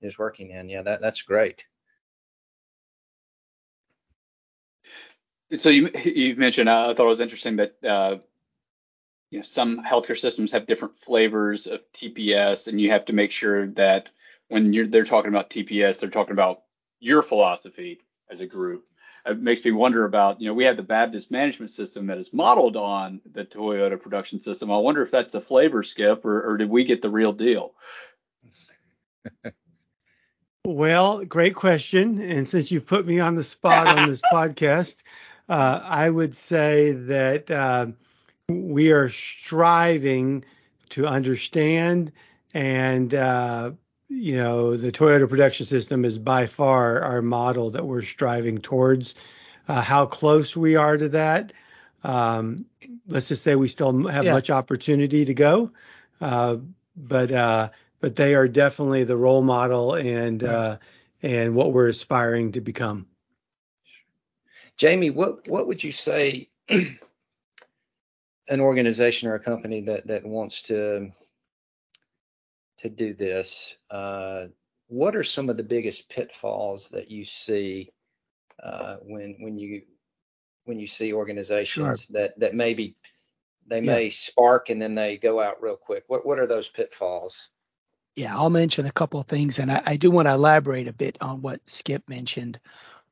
is 0.00 0.16
working 0.16 0.52
in. 0.52 0.68
Yeah, 0.68 0.82
that 0.82 1.00
that's 1.00 1.22
great. 1.22 1.64
So 5.54 5.70
you 5.70 5.90
you 6.04 6.36
mentioned 6.36 6.68
uh, 6.68 6.90
I 6.90 6.94
thought 6.94 7.06
it 7.06 7.08
was 7.08 7.20
interesting 7.20 7.56
that 7.56 7.74
uh, 7.84 8.18
you 9.30 9.38
know, 9.38 9.42
some 9.42 9.82
healthcare 9.82 10.18
systems 10.18 10.52
have 10.52 10.66
different 10.66 10.96
flavors 10.96 11.66
of 11.66 11.80
TPS, 11.92 12.68
and 12.68 12.80
you 12.80 12.90
have 12.90 13.06
to 13.06 13.12
make 13.12 13.30
sure 13.30 13.66
that 13.68 14.10
when 14.48 14.72
you're 14.72 14.86
they're 14.86 15.04
talking 15.04 15.30
about 15.30 15.50
TPS, 15.50 16.00
they're 16.00 16.10
talking 16.10 16.32
about 16.32 16.62
your 17.00 17.22
philosophy 17.22 18.00
as 18.30 18.40
a 18.40 18.46
group. 18.46 18.84
It 19.26 19.40
makes 19.40 19.64
me 19.64 19.72
wonder 19.72 20.04
about, 20.04 20.40
you 20.40 20.48
know, 20.48 20.54
we 20.54 20.64
have 20.64 20.76
the 20.76 20.82
Baptist 20.82 21.30
management 21.30 21.70
system 21.70 22.06
that 22.06 22.18
is 22.18 22.32
modeled 22.32 22.76
on 22.76 23.20
the 23.30 23.44
Toyota 23.44 24.00
production 24.00 24.40
system. 24.40 24.70
I 24.70 24.78
wonder 24.78 25.02
if 25.02 25.10
that's 25.10 25.34
a 25.34 25.40
flavor 25.40 25.82
skip 25.82 26.24
or, 26.24 26.50
or 26.52 26.56
did 26.56 26.70
we 26.70 26.84
get 26.84 27.02
the 27.02 27.10
real 27.10 27.32
deal? 27.32 27.74
Well, 30.64 31.24
great 31.24 31.54
question. 31.54 32.20
And 32.20 32.46
since 32.46 32.70
you've 32.70 32.86
put 32.86 33.06
me 33.06 33.20
on 33.20 33.34
the 33.34 33.42
spot 33.42 33.86
on 33.86 34.08
this 34.08 34.22
podcast, 34.32 35.02
uh, 35.48 35.80
I 35.82 36.10
would 36.10 36.34
say 36.34 36.92
that 36.92 37.50
uh, 37.50 37.86
we 38.48 38.92
are 38.92 39.08
striving 39.08 40.44
to 40.90 41.06
understand 41.06 42.12
and 42.54 43.12
uh, 43.14 43.72
you 44.08 44.36
know 44.36 44.76
the 44.76 44.92
Toyota 44.92 45.28
production 45.28 45.66
system 45.66 46.04
is 46.04 46.18
by 46.18 46.46
far 46.46 47.02
our 47.02 47.22
model 47.22 47.70
that 47.70 47.84
we're 47.84 48.02
striving 48.02 48.58
towards. 48.58 49.14
Uh, 49.66 49.82
how 49.82 50.06
close 50.06 50.56
we 50.56 50.76
are 50.76 50.96
to 50.96 51.10
that, 51.10 51.52
um, 52.04 52.64
let's 53.06 53.28
just 53.28 53.44
say 53.44 53.54
we 53.54 53.68
still 53.68 54.06
have 54.06 54.24
yeah. 54.24 54.32
much 54.32 54.50
opportunity 54.50 55.26
to 55.26 55.34
go, 55.34 55.70
uh, 56.20 56.56
but 56.96 57.30
uh, 57.30 57.68
but 58.00 58.16
they 58.16 58.34
are 58.34 58.48
definitely 58.48 59.04
the 59.04 59.16
role 59.16 59.42
model 59.42 59.94
and 59.94 60.42
uh, 60.42 60.78
and 61.22 61.54
what 61.54 61.72
we're 61.72 61.88
aspiring 61.88 62.52
to 62.52 62.60
become. 62.60 63.06
Jamie, 64.78 65.10
what 65.10 65.46
what 65.48 65.66
would 65.66 65.82
you 65.82 65.92
say 65.92 66.48
an 66.68 68.60
organization 68.60 69.28
or 69.28 69.34
a 69.34 69.40
company 69.40 69.82
that 69.82 70.06
that 70.06 70.24
wants 70.24 70.62
to 70.62 71.12
to 72.78 72.88
do 72.88 73.12
this, 73.12 73.76
uh, 73.90 74.46
what 74.86 75.14
are 75.16 75.24
some 75.24 75.50
of 75.50 75.56
the 75.56 75.62
biggest 75.62 76.08
pitfalls 76.08 76.88
that 76.90 77.10
you 77.10 77.24
see 77.24 77.92
uh, 78.62 78.96
when 79.02 79.36
when 79.40 79.58
you 79.58 79.82
when 80.64 80.78
you 80.78 80.86
see 80.86 81.12
organizations 81.12 82.04
sure. 82.04 82.20
that 82.20 82.38
that 82.38 82.54
maybe 82.54 82.96
they 83.66 83.80
may 83.80 84.08
spark 84.08 84.70
and 84.70 84.80
then 84.80 84.94
they 84.94 85.16
go 85.16 85.40
out 85.40 85.60
real 85.60 85.76
quick? 85.76 86.04
What 86.06 86.24
what 86.24 86.38
are 86.38 86.46
those 86.46 86.68
pitfalls? 86.68 87.50
Yeah, 88.16 88.36
I'll 88.36 88.50
mention 88.50 88.86
a 88.86 88.92
couple 88.92 89.20
of 89.20 89.28
things, 89.28 89.60
and 89.60 89.70
I, 89.70 89.82
I 89.86 89.96
do 89.96 90.10
want 90.10 90.26
to 90.26 90.32
elaborate 90.32 90.88
a 90.88 90.92
bit 90.92 91.16
on 91.20 91.40
what 91.40 91.60
Skip 91.66 92.08
mentioned. 92.08 92.58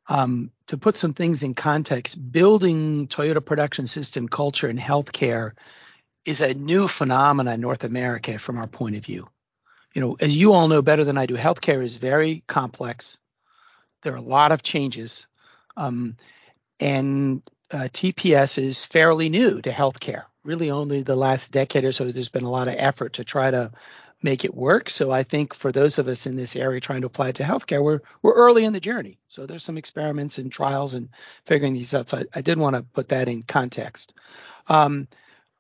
Um, 0.09 0.51
to 0.69 0.77
put 0.77 0.97
some 0.97 1.15
things 1.15 1.43
in 1.43 1.55
context, 1.55 2.33
building 2.33 3.09
Toyota 3.09 3.45
production 3.45 3.87
system 3.87 4.29
culture 4.29 4.69
in 4.69 4.79
healthcare 4.79 5.53
is 6.25 6.41
a 6.41 6.55
new 6.55 6.89
phenomenon 6.89 7.55
in 7.55 7.61
North 7.61 7.85
America 7.85 8.39
from 8.39 8.59
our 8.59 8.67
point 8.67 8.97
of 8.97 9.05
view. 9.05 9.29
You 9.95 10.03
know, 10.03 10.17
as 10.21 10.37
you 10.37 10.53
all 10.53 10.69
know 10.69 10.83
better 10.83 11.05
than 11.05 11.17
I 11.17 11.27
do, 11.27 11.37
healthcare 11.37 11.83
is 11.83 11.97
very 11.97 12.45
complex. 12.47 13.19
There 14.03 14.13
are 14.13 14.17
a 14.17 14.21
lot 14.21 14.53
of 14.53 14.63
changes, 14.63 15.27
um, 15.77 16.17
and 16.79 17.43
uh, 17.71 17.89
TPS 17.93 18.63
is 18.63 18.85
fairly 18.85 19.29
new 19.29 19.63
to 19.63 19.71
healthcare. 19.71 20.25
Really, 20.45 20.71
only 20.71 21.03
the 21.03 21.17
last 21.17 21.51
decade 21.51 21.85
or 21.85 21.93
so, 21.93 22.13
there's 22.13 22.29
been 22.29 22.45
a 22.45 22.51
lot 22.51 22.69
of 22.69 22.75
effort 22.77 23.15
to 23.15 23.25
try 23.25 23.51
to 23.51 23.73
make 24.23 24.45
it 24.45 24.55
work. 24.55 24.89
So 24.89 25.11
I 25.11 25.23
think 25.23 25.55
for 25.55 25.71
those 25.71 25.99
of 25.99 26.09
us 26.09 26.27
in 26.27 26.37
this 26.37 26.57
area 26.57 26.81
trying 26.81 27.03
to 27.03 27.07
apply 27.07 27.29
it 27.29 27.37
to 27.37 27.43
healthcare, 27.43 27.83
we're 27.83 28.01
we're 28.23 28.35
early 28.35 28.65
in 28.65 28.73
the 28.73 28.81
journey. 28.81 29.19
So 29.29 29.47
there's 29.47 29.65
some 29.65 29.77
experiments 29.77 30.39
and 30.39 30.51
trials 30.51 30.95
and 30.95 31.09
figuring 31.45 31.75
these 31.75 31.95
out. 31.95 32.09
So 32.09 32.19
I, 32.19 32.25
I 32.35 32.41
did 32.41 32.59
want 32.59 32.77
to 32.77 32.83
put 32.83 33.09
that 33.11 33.29
in 33.29 33.43
context. 33.43 34.13
Um, 34.69 35.09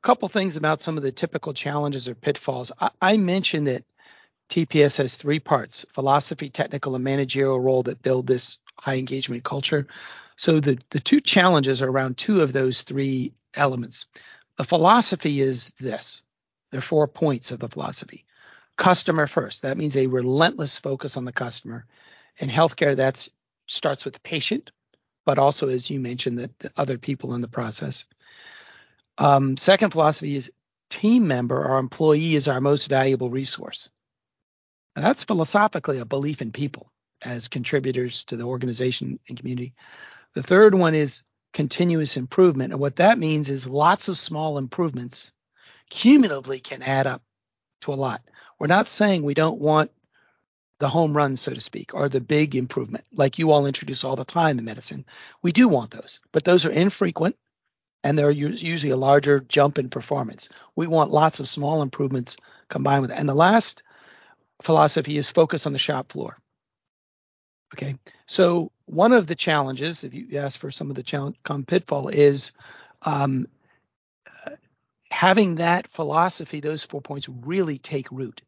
a 0.03 0.07
couple 0.07 0.29
things 0.29 0.57
about 0.57 0.81
some 0.81 0.97
of 0.97 1.03
the 1.03 1.13
typical 1.13 1.53
challenges 1.53 2.09
or 2.09 2.15
pitfalls. 2.15 2.73
I, 2.81 2.91
I 3.01 3.17
mentioned 3.17 3.67
that 3.67 3.85
TPS 4.49 4.97
has 4.99 5.17
three 5.17 5.41
parts: 5.41 5.85
philosophy, 5.93 6.49
technical, 6.49 6.95
and 6.95 7.05
managerial 7.05 7.61
role 7.61 7.83
that 7.85 8.03
build 8.03 8.27
this 8.27 8.59
high 8.79 8.97
engagement 8.97 9.45
culture. 9.45 9.87
So 10.37 10.61
the 10.61 10.79
the 10.91 11.01
two 11.01 11.21
challenges 11.21 11.83
are 11.83 11.91
around 11.91 12.17
two 12.17 12.41
of 12.41 12.53
those 12.53 12.83
three 12.83 13.33
elements. 13.55 14.07
The 14.57 14.65
philosophy 14.65 15.43
is 15.43 15.75
this. 15.79 16.23
There 16.71 16.79
are 16.79 16.83
four 16.83 17.07
points 17.07 17.51
of 17.51 17.61
the 17.61 17.69
philosophy 17.69 18.26
customer 18.77 19.27
first. 19.27 19.63
That 19.63 19.79
means 19.79 19.97
a 19.97 20.07
relentless 20.07 20.79
focus 20.79 21.17
on 21.17 21.25
the 21.25 21.33
customer. 21.33 21.87
In 22.39 22.49
healthcare, 22.49 22.97
that 22.97 23.27
starts 23.67 24.05
with 24.05 24.15
the 24.15 24.21
patient, 24.21 24.71
but 25.25 25.39
also, 25.39 25.69
as 25.69 25.91
you 25.91 25.99
mentioned, 26.01 26.39
the, 26.39 26.51
the 26.59 26.71
other 26.77 26.99
people 26.99 27.35
in 27.35 27.41
the 27.41 27.49
process. 27.49 28.05
Um, 29.19 29.57
second 29.57 29.91
philosophy 29.91 30.37
is 30.37 30.53
team 30.91 31.27
member 31.27 31.65
or 31.65 31.79
employee 31.79 32.35
is 32.35 32.49
our 32.49 32.61
most 32.61 32.89
valuable 32.89 33.31
resource. 33.31 33.89
That's 34.95 35.25
philosophically 35.25 35.99
a 35.99 36.05
belief 36.05 36.43
in 36.43 36.53
people 36.53 36.91
as 37.23 37.49
contributors 37.49 38.25
to 38.25 38.37
the 38.37 38.45
organization 38.45 39.19
and 39.29 39.39
community. 39.39 39.75
The 40.35 40.43
third 40.43 40.75
one 40.75 40.95
is 40.95 41.23
continuous 41.53 42.17
improvement. 42.17 42.73
And 42.73 42.81
what 42.81 42.97
that 42.97 43.19
means 43.19 43.49
is 43.49 43.67
lots 43.67 44.09
of 44.09 44.19
small 44.19 44.59
improvements 44.59 45.33
cumulatively 45.89 46.61
can 46.61 46.83
add 46.83 47.07
up 47.07 47.23
to 47.83 47.93
a 47.93 47.95
lot. 47.95 48.23
We're 48.59 48.67
not 48.67 48.87
saying 48.87 49.23
we 49.23 49.35
don't 49.35 49.61
want 49.61 49.91
the 50.79 50.89
home 50.89 51.17
run, 51.17 51.37
so 51.37 51.53
to 51.53 51.61
speak, 51.61 51.95
or 51.95 52.09
the 52.09 52.21
big 52.21 52.55
improvement, 52.55 53.05
like 53.13 53.39
you 53.39 53.51
all 53.51 53.67
introduce 53.67 54.05
all 54.05 54.17
the 54.17 54.25
time 54.25 54.59
in 54.59 54.65
medicine. 54.65 55.07
We 55.43 55.53
do 55.53 55.69
want 55.69 55.91
those, 55.91 56.21
but 56.33 56.45
those 56.45 56.65
are 56.65 56.71
infrequent 56.71 57.37
and 58.05 58.17
they're 58.17 58.31
usually 58.31 58.93
a 58.93 58.97
larger 58.97 59.41
jump 59.41 59.79
in 59.79 59.89
performance. 59.89 60.49
We 60.77 60.87
want 60.87 61.11
lots 61.11 61.41
of 61.41 61.49
small 61.49 61.83
improvements 61.83 62.37
combined 62.69 63.03
with 63.03 63.11
it. 63.11 63.19
And 63.19 63.29
the 63.29 63.35
last 63.35 63.83
philosophy 64.63 65.17
is 65.17 65.29
focus 65.29 65.67
on 65.67 65.73
the 65.73 65.79
shop 65.79 66.13
floor. 66.13 66.39
Okay, 67.75 67.97
so 68.27 68.71
one 68.85 69.13
of 69.13 69.27
the 69.27 69.35
challenges, 69.35 70.05
if 70.05 70.15
you 70.15 70.39
ask 70.39 70.61
for 70.61 70.71
some 70.71 70.89
of 70.89 70.97
the 70.97 71.03
challenge, 71.03 71.37
come 71.45 71.65
pitfall, 71.65 72.09
is 72.09 72.53
um, 73.03 73.49
having 75.17 75.55
that 75.55 75.91
philosophy, 75.91 76.61
those 76.61 76.85
four 76.85 77.01
points 77.01 77.27
really 77.27 77.79
take 77.79 78.13
root. 78.13 78.43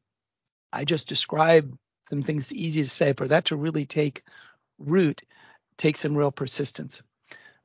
I 0.71 0.85
just 0.85 1.09
described 1.09 1.75
some 2.11 2.21
things 2.21 2.53
easy 2.53 2.83
to 2.83 2.91
say, 2.91 3.15
for 3.15 3.27
that 3.29 3.47
to 3.47 3.57
really 3.57 3.87
take 3.87 4.23
root 4.79 5.23
takes 5.79 6.01
some 6.01 6.15
real 6.15 6.31
persistence. 6.31 7.03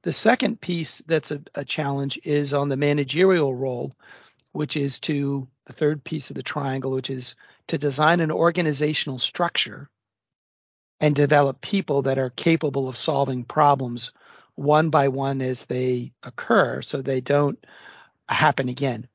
The 0.03 0.13
second 0.13 0.62
piece 0.62 1.00
that's 1.05 1.31
a, 1.31 1.41
a, 1.53 1.65
challenge 1.65 2.17
is 2.24 2.53
on 2.53 2.69
the 2.69 2.77
managerial 2.77 3.53
role, 3.53 3.93
which 4.53 4.77
is 4.77 5.01
to 5.01 5.50
the 5.65 5.74
third 5.74 6.05
piece 6.05 6.29
of 6.29 6.38
the 6.38 6.43
triangle, 6.43 6.91
which 6.91 7.10
is 7.10 7.36
to 7.67 7.77
design 7.77 8.22
an 8.22 8.31
organizational 8.31 9.19
structure 9.19 9.89
and 11.01 11.13
develop 11.13 11.60
people 11.60 12.03
that 12.03 12.19
are 12.19 12.29
capable 12.29 12.88
of 12.88 12.95
solving 12.95 13.43
problems 13.43 14.13
one 14.55 14.89
by 14.89 15.10
one 15.10 15.41
as 15.41 15.65
they 15.65 16.13
occur 16.24 16.81
so 16.81 17.01
they 17.01 17.19
don't 17.19 17.60
happen 18.33 18.69
again. 18.69 19.07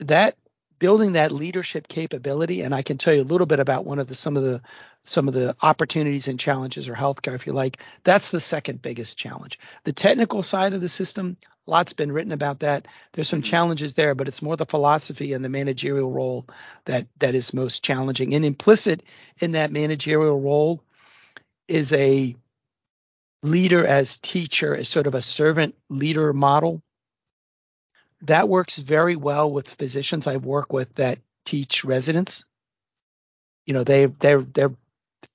That 0.00 0.36
building 0.78 1.12
that 1.12 1.32
leadership 1.32 1.88
capability, 1.88 2.62
and 2.62 2.74
I 2.74 2.82
can 2.82 2.98
tell 2.98 3.14
you 3.14 3.22
a 3.22 3.24
little 3.24 3.46
bit 3.46 3.60
about 3.60 3.86
one 3.86 3.98
of 3.98 4.08
the 4.08 4.14
some 4.14 4.36
of 4.36 4.42
the 4.42 4.60
some 5.04 5.28
of 5.28 5.34
the 5.34 5.54
opportunities 5.62 6.28
and 6.28 6.40
challenges 6.40 6.88
or 6.88 6.94
healthcare, 6.94 7.34
if 7.34 7.46
you 7.46 7.52
like. 7.52 7.82
That's 8.04 8.30
the 8.30 8.40
second 8.40 8.82
biggest 8.82 9.16
challenge. 9.18 9.58
The 9.84 9.92
technical 9.92 10.42
side 10.42 10.72
of 10.72 10.80
the 10.80 10.88
system, 10.88 11.36
lots 11.66 11.92
been 11.92 12.12
written 12.12 12.32
about 12.32 12.60
that. 12.60 12.88
There's 13.12 13.28
some 13.28 13.42
mm-hmm. 13.42 13.50
challenges 13.50 13.94
there, 13.94 14.14
but 14.14 14.28
it's 14.28 14.42
more 14.42 14.56
the 14.56 14.66
philosophy 14.66 15.32
and 15.32 15.44
the 15.44 15.48
managerial 15.48 16.10
role 16.10 16.46
that 16.86 17.06
that 17.18 17.34
is 17.34 17.54
most 17.54 17.82
challenging. 17.84 18.34
And 18.34 18.44
implicit 18.44 19.02
in 19.38 19.52
that 19.52 19.72
managerial 19.72 20.40
role 20.40 20.82
is 21.68 21.92
a 21.92 22.34
leader 23.42 23.86
as 23.86 24.16
teacher, 24.18 24.74
as 24.74 24.88
sort 24.88 25.06
of 25.06 25.14
a 25.14 25.22
servant 25.22 25.74
leader 25.90 26.32
model 26.32 26.82
that 28.26 28.48
works 28.48 28.76
very 28.76 29.16
well 29.16 29.50
with 29.50 29.70
physicians 29.70 30.26
I 30.26 30.36
work 30.36 30.72
with 30.72 30.94
that 30.96 31.18
teach 31.44 31.84
residents. 31.84 32.44
You 33.66 33.74
know, 33.74 33.84
they 33.84 34.06
they're 34.06 34.42
they're 34.42 34.74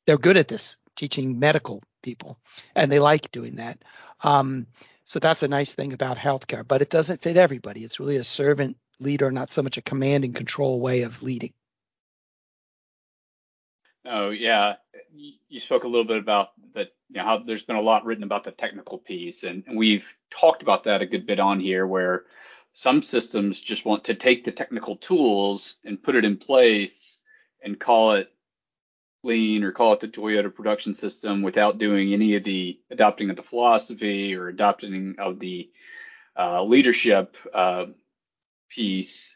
they're 0.06 0.18
good 0.18 0.38
at 0.38 0.48
this 0.48 0.78
teaching 0.96 1.40
medical 1.40 1.82
people, 2.04 2.38
and 2.76 2.92
they 2.92 3.00
like 3.00 3.32
doing 3.32 3.56
that. 3.56 3.84
Um, 4.22 4.68
so 5.06 5.20
that's 5.20 5.44
a 5.44 5.48
nice 5.48 5.74
thing 5.74 5.94
about 5.94 6.18
healthcare, 6.18 6.68
but 6.68 6.82
it 6.82 6.90
doesn't 6.90 7.22
fit 7.22 7.38
everybody. 7.38 7.84
It's 7.84 8.00
really 8.00 8.18
a 8.18 8.24
servant 8.24 8.78
leader, 9.00 9.32
not 9.32 9.52
so 9.52 9.64
much 9.64 9.78
a 9.78 9.82
command 9.82 10.24
and 10.24 10.36
control 10.36 10.80
way 10.80 11.02
of 11.02 11.24
leading. 11.24 11.54
Oh 14.06 14.30
yeah, 14.30 14.76
you 15.14 15.60
spoke 15.60 15.84
a 15.84 15.88
little 15.88 16.06
bit 16.06 16.18
about 16.18 16.50
that. 16.74 16.94
You 17.10 17.18
know, 17.18 17.24
how 17.24 17.38
there's 17.40 17.64
been 17.64 17.76
a 17.76 17.82
lot 17.82 18.06
written 18.06 18.24
about 18.24 18.44
the 18.44 18.52
technical 18.52 18.98
piece, 18.98 19.44
and, 19.44 19.64
and 19.68 19.78
we've 19.78 20.08
talked 20.30 20.62
about 20.62 20.84
that 20.84 21.02
a 21.02 21.06
good 21.06 21.26
bit 21.26 21.40
on 21.40 21.60
here, 21.60 21.86
where 21.86 22.26
some 22.74 23.02
systems 23.02 23.60
just 23.60 23.86
want 23.86 24.06
to 24.06 24.16
take 24.16 24.44
the 24.44 24.52
technical 24.52 24.96
tools 24.96 25.78
and 25.84 26.02
put 26.02 26.16
it 26.16 26.26
in 26.26 26.38
place 26.38 27.20
and 27.64 27.80
call 27.80 28.14
it 28.14 28.32
lean 29.24 29.64
or 29.64 29.72
call 29.72 29.94
it 29.94 30.00
the 30.00 30.08
Toyota 30.08 30.54
production 30.54 30.94
system 30.94 31.42
without 31.42 31.78
doing 31.78 32.14
any 32.14 32.36
of 32.36 32.44
the 32.44 32.80
adopting 32.90 33.30
of 33.30 33.36
the 33.36 33.44
philosophy 33.44 34.34
or 34.36 34.48
adopting 34.48 35.16
of 35.20 35.40
the 35.40 35.70
uh, 36.38 36.64
leadership 36.64 37.36
uh, 37.54 37.86
piece, 38.70 39.36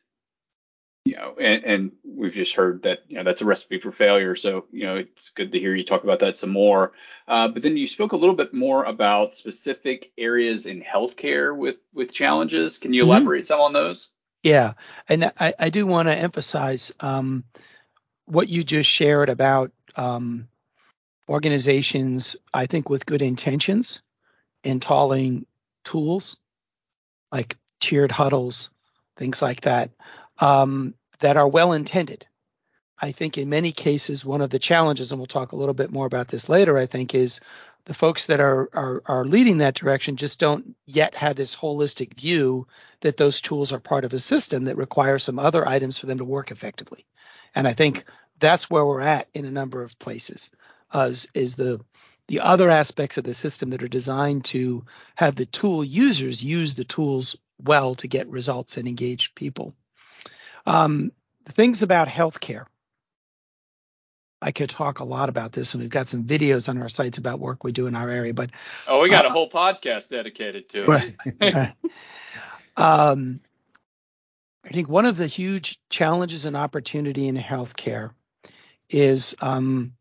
you 1.06 1.16
know, 1.16 1.36
and, 1.40 1.64
and 1.64 1.92
we've 2.04 2.34
just 2.34 2.56
heard 2.56 2.84
that 2.84 3.04
you 3.08 3.18
know 3.18 3.24
that's 3.24 3.42
a 3.42 3.46
recipe 3.46 3.80
for 3.80 3.92
failure. 3.92 4.36
So 4.36 4.66
you 4.72 4.86
know, 4.86 4.96
it's 4.98 5.30
good 5.30 5.52
to 5.52 5.60
hear 5.60 5.76
you 5.76 5.84
talk 5.84 6.04
about 6.04 6.20
that 6.20 6.36
some 6.38 6.52
more. 6.52 6.94
Uh, 7.28 7.50
but 7.50 7.62
then 7.62 7.76
you 7.76 7.88
spoke 7.88 8.14
a 8.14 8.18
little 8.18 8.36
bit 8.36 8.54
more 8.54 8.86
about 8.86 9.36
specific 9.36 10.12
areas 10.18 10.66
in 10.66 10.82
healthcare 10.82 11.56
with 11.56 11.78
with 11.94 12.14
challenges. 12.14 12.78
Can 12.78 12.94
you 12.94 13.04
Mhm. 13.04 13.08
elaborate 13.08 13.48
some 13.48 13.60
on 13.60 13.74
those? 13.74 14.10
Yeah, 14.44 14.74
and 15.10 15.32
I, 15.40 15.54
I 15.58 15.70
do 15.70 15.86
want 15.88 16.08
to 16.08 16.16
emphasize 16.16 16.92
um, 17.00 17.46
what 18.26 18.50
you 18.50 18.64
just 18.64 18.90
shared 18.90 19.30
about 19.30 19.72
um, 19.96 20.48
organizations, 21.30 22.36
I 22.54 22.66
think, 22.66 22.90
with 22.90 23.06
good 23.06 23.22
intentions, 23.22 24.02
installing 24.64 25.46
tools 25.86 26.38
like 27.32 27.58
tiered 27.80 28.12
huddles, 28.12 28.70
things 29.18 29.42
like 29.42 29.62
that, 29.62 29.92
um, 30.40 30.94
that 31.20 31.38
are 31.38 31.48
well 31.48 31.74
intended. 31.74 32.26
I 33.00 33.12
think 33.12 33.38
in 33.38 33.50
many 33.50 33.72
cases, 33.72 34.24
one 34.24 34.42
of 34.42 34.50
the 34.50 34.60
challenges, 34.60 35.12
and 35.12 35.20
we'll 35.20 35.28
talk 35.28 35.52
a 35.52 35.58
little 35.58 35.74
bit 35.74 35.92
more 35.92 36.06
about 36.06 36.30
this 36.30 36.48
later, 36.48 36.78
I 36.78 36.86
think, 36.86 37.14
is 37.14 37.42
the 37.86 37.94
folks 37.94 38.28
that 38.28 38.40
are, 38.40 38.70
are, 38.74 39.02
are 39.06 39.26
leading 39.26 39.58
that 39.58 39.76
direction 39.76 40.16
just 40.16 40.40
don't 40.40 40.76
yet 40.86 41.16
have 41.16 41.36
this 41.36 41.56
holistic 41.56 42.14
view 42.14 42.66
that 43.02 43.18
those 43.18 43.42
tools 43.42 43.74
are 43.74 43.80
part 43.80 44.06
of 44.06 44.14
a 44.14 44.20
system 44.20 44.66
that 44.66 44.78
requires 44.78 45.24
some 45.24 45.38
other 45.38 45.68
items 45.68 45.98
for 45.98 46.06
them 46.06 46.20
to 46.20 46.24
work 46.24 46.50
effectively. 46.50 47.06
And 47.56 47.68
I 47.68 47.74
think 47.74 48.06
that's 48.40 48.70
where 48.70 48.86
we're 48.86 49.02
at 49.02 49.28
in 49.34 49.46
a 49.46 49.52
number 49.52 49.84
of 49.84 50.00
places, 50.00 50.50
uh, 50.94 51.08
is, 51.10 51.28
is 51.34 51.56
the 51.56 51.82
the 52.30 52.40
other 52.40 52.70
aspects 52.70 53.18
of 53.18 53.26
the 53.26 53.34
system 53.34 53.72
that 53.72 53.84
are 53.84 53.90
designed 53.90 54.46
to 54.46 54.86
have 55.16 55.36
the 55.36 55.46
tool 55.46 55.84
users 55.84 56.42
use 56.42 56.74
the 56.74 56.86
tools 56.86 57.36
well 57.62 57.96
to 57.96 58.08
get 58.08 58.30
results 58.30 58.78
and 58.78 58.88
engage 58.88 59.36
people. 59.36 59.76
Um, 60.66 61.12
things 61.50 61.82
about 61.82 62.08
healthcare. 62.08 62.66
I 64.42 64.52
could 64.52 64.70
talk 64.70 65.00
a 65.00 65.06
lot 65.06 65.30
about 65.30 65.54
this, 65.54 65.74
and 65.74 65.82
we've 65.82 65.90
got 65.90 66.10
some 66.10 66.26
videos 66.26 66.68
on 66.68 66.82
our 66.82 66.90
sites 66.90 67.18
about 67.18 67.40
work 67.40 67.64
we 67.64 67.72
do 67.72 67.88
in 67.88 67.96
our 67.96 68.10
area. 68.10 68.34
But 68.34 68.52
Oh, 68.88 69.02
we 69.02 69.10
got 69.10 69.26
a 69.26 69.30
Uh, 69.30 69.32
whole 69.32 69.50
podcast 69.50 70.10
dedicated 70.10 70.68
to 70.70 70.84
it. 70.84 71.16
Right. 71.40 71.74
Um, 72.76 73.40
I 74.66 74.70
think 74.70 74.90
one 74.90 75.06
of 75.06 75.16
the 75.16 75.28
huge 75.28 75.80
challenges 75.90 76.46
and 76.46 76.58
opportunity 76.58 77.28
in 77.28 77.38
healthcare 77.38 78.12
is 78.90 79.36
um, 79.42 79.94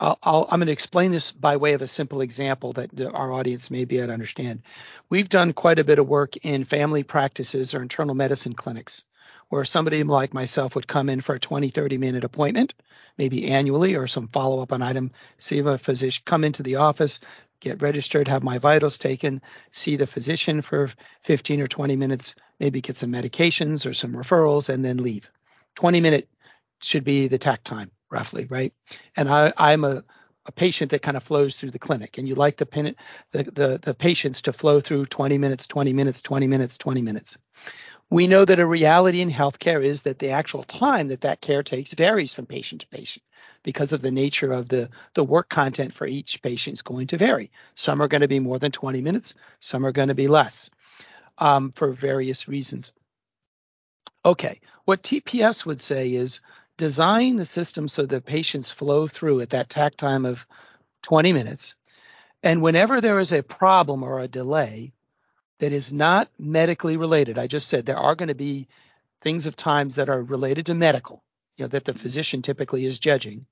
I'll, 0.00 0.18
I'll, 0.22 0.48
I'm 0.50 0.60
going 0.60 0.66
to 0.66 0.72
explain 0.72 1.12
this 1.12 1.30
by 1.30 1.56
way 1.56 1.74
of 1.74 1.82
a 1.82 1.86
simple 1.86 2.20
example 2.20 2.72
that 2.74 2.94
the, 2.96 3.10
our 3.10 3.32
audience 3.32 3.70
may 3.70 3.84
be 3.84 3.98
able 3.98 4.08
to 4.08 4.12
understand. 4.14 4.62
We've 5.10 5.28
done 5.28 5.52
quite 5.52 5.78
a 5.78 5.84
bit 5.84 5.98
of 5.98 6.08
work 6.08 6.36
in 6.38 6.64
family 6.64 7.02
practices 7.02 7.74
or 7.74 7.82
internal 7.82 8.14
medicine 8.14 8.54
clinics 8.54 9.04
where 9.48 9.64
somebody 9.64 10.02
like 10.02 10.34
myself 10.34 10.74
would 10.74 10.88
come 10.88 11.08
in 11.08 11.20
for 11.20 11.34
a 11.34 11.40
20, 11.40 11.70
30 11.70 11.98
minute 11.98 12.24
appointment, 12.24 12.74
maybe 13.18 13.50
annually 13.50 13.94
or 13.94 14.06
some 14.06 14.28
follow 14.28 14.60
up 14.60 14.72
on 14.72 14.82
item, 14.82 15.10
see 15.38 15.58
a 15.60 15.78
physician, 15.78 16.22
come 16.26 16.44
into 16.44 16.62
the 16.62 16.76
office, 16.76 17.20
get 17.60 17.82
registered, 17.82 18.28
have 18.28 18.42
my 18.42 18.58
vitals 18.58 18.98
taken, 18.98 19.40
see 19.72 19.96
the 19.96 20.06
physician 20.06 20.60
for 20.60 20.90
15 21.22 21.60
or 21.60 21.66
20 21.66 21.96
minutes, 21.96 22.34
maybe 22.60 22.80
get 22.80 22.96
some 22.96 23.10
medications 23.10 23.88
or 23.88 23.94
some 23.94 24.12
referrals, 24.12 24.68
and 24.68 24.84
then 24.84 24.98
leave. 24.98 25.28
20 25.76 26.00
minute 26.00 26.28
should 26.80 27.04
be 27.04 27.26
the 27.28 27.38
takt 27.38 27.64
time, 27.64 27.90
roughly, 28.10 28.46
right? 28.46 28.72
And 29.16 29.28
I, 29.28 29.52
I'm 29.56 29.84
a, 29.84 30.04
a 30.46 30.52
patient 30.52 30.90
that 30.90 31.02
kind 31.02 31.16
of 31.16 31.22
flows 31.22 31.56
through 31.56 31.70
the 31.70 31.78
clinic, 31.78 32.18
and 32.18 32.28
you 32.28 32.34
like 32.34 32.58
the, 32.58 32.66
pin, 32.66 32.94
the, 33.32 33.44
the, 33.44 33.80
the 33.82 33.94
patients 33.94 34.42
to 34.42 34.52
flow 34.52 34.80
through 34.80 35.06
20 35.06 35.38
minutes, 35.38 35.66
20 35.66 35.92
minutes, 35.92 36.20
20 36.20 36.46
minutes, 36.46 36.76
20 36.76 37.02
minutes. 37.02 37.38
We 38.10 38.26
know 38.26 38.44
that 38.44 38.60
a 38.60 38.66
reality 38.66 39.20
in 39.20 39.30
healthcare 39.30 39.84
is 39.84 40.02
that 40.02 40.18
the 40.18 40.30
actual 40.30 40.62
time 40.62 41.08
that 41.08 41.22
that 41.22 41.40
care 41.40 41.62
takes 41.62 41.94
varies 41.94 42.34
from 42.34 42.46
patient 42.46 42.82
to 42.82 42.88
patient 42.88 43.24
because 43.62 43.92
of 43.92 44.02
the 44.02 44.10
nature 44.10 44.52
of 44.52 44.68
the, 44.68 44.88
the 45.14 45.24
work 45.24 45.48
content 45.48 45.92
for 45.92 46.06
each 46.06 46.40
patient 46.42 46.74
is 46.74 46.82
going 46.82 47.08
to 47.08 47.16
vary. 47.16 47.50
Some 47.74 48.00
are 48.00 48.08
going 48.08 48.20
to 48.20 48.28
be 48.28 48.40
more 48.40 48.58
than 48.58 48.72
20 48.72 49.00
minutes, 49.00 49.34
some 49.60 49.84
are 49.84 49.92
going 49.92 50.08
to 50.08 50.14
be 50.14 50.28
less 50.28 50.70
um, 51.38 51.72
for 51.72 51.92
various 51.92 52.46
reasons. 52.46 52.92
Okay, 54.24 54.60
what 54.84 55.02
TPS 55.02 55.66
would 55.66 55.80
say 55.80 56.14
is 56.14 56.40
design 56.78 57.36
the 57.36 57.44
system 57.44 57.88
so 57.88 58.06
the 58.06 58.20
patients 58.20 58.72
flow 58.72 59.06
through 59.06 59.40
at 59.40 59.50
that 59.50 59.68
takt 59.68 59.98
time 59.98 60.24
of 60.24 60.46
20 61.02 61.32
minutes. 61.32 61.74
And 62.42 62.62
whenever 62.62 63.00
there 63.00 63.18
is 63.18 63.32
a 63.32 63.42
problem 63.42 64.02
or 64.02 64.20
a 64.20 64.28
delay 64.28 64.92
that 65.58 65.72
is 65.72 65.92
not 65.92 66.28
medically 66.38 66.96
related, 66.96 67.38
I 67.38 67.46
just 67.46 67.68
said 67.68 67.86
there 67.86 67.96
are 67.96 68.14
going 68.14 68.28
to 68.28 68.34
be 68.34 68.68
things 69.22 69.46
of 69.46 69.56
times 69.56 69.94
that 69.94 70.08
are 70.08 70.22
related 70.22 70.66
to 70.66 70.74
medical, 70.74 71.22
you 71.56 71.64
know, 71.64 71.68
that 71.68 71.84
the 71.84 71.92
mm-hmm. 71.92 72.02
physician 72.02 72.42
typically 72.42 72.84
is 72.84 72.98
judging. 72.98 73.46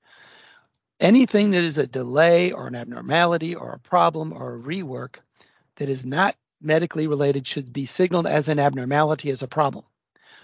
Anything 0.99 1.51
that 1.51 1.63
is 1.63 1.77
a 1.77 1.87
delay 1.87 2.51
or 2.51 2.67
an 2.67 2.75
abnormality 2.75 3.55
or 3.55 3.73
a 3.73 3.79
problem 3.79 4.31
or 4.31 4.55
a 4.55 4.59
rework 4.59 5.15
that 5.77 5.89
is 5.89 6.05
not 6.05 6.35
medically 6.61 7.07
related 7.07 7.45
should 7.47 7.73
be 7.73 7.85
signaled 7.85 8.27
as 8.27 8.47
an 8.47 8.59
abnormality 8.59 9.29
as 9.31 9.41
a 9.41 9.47
problem. 9.47 9.83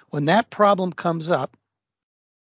When 0.09 0.25
that 0.25 0.49
problem 0.49 0.91
comes 0.91 1.29
up, 1.29 1.55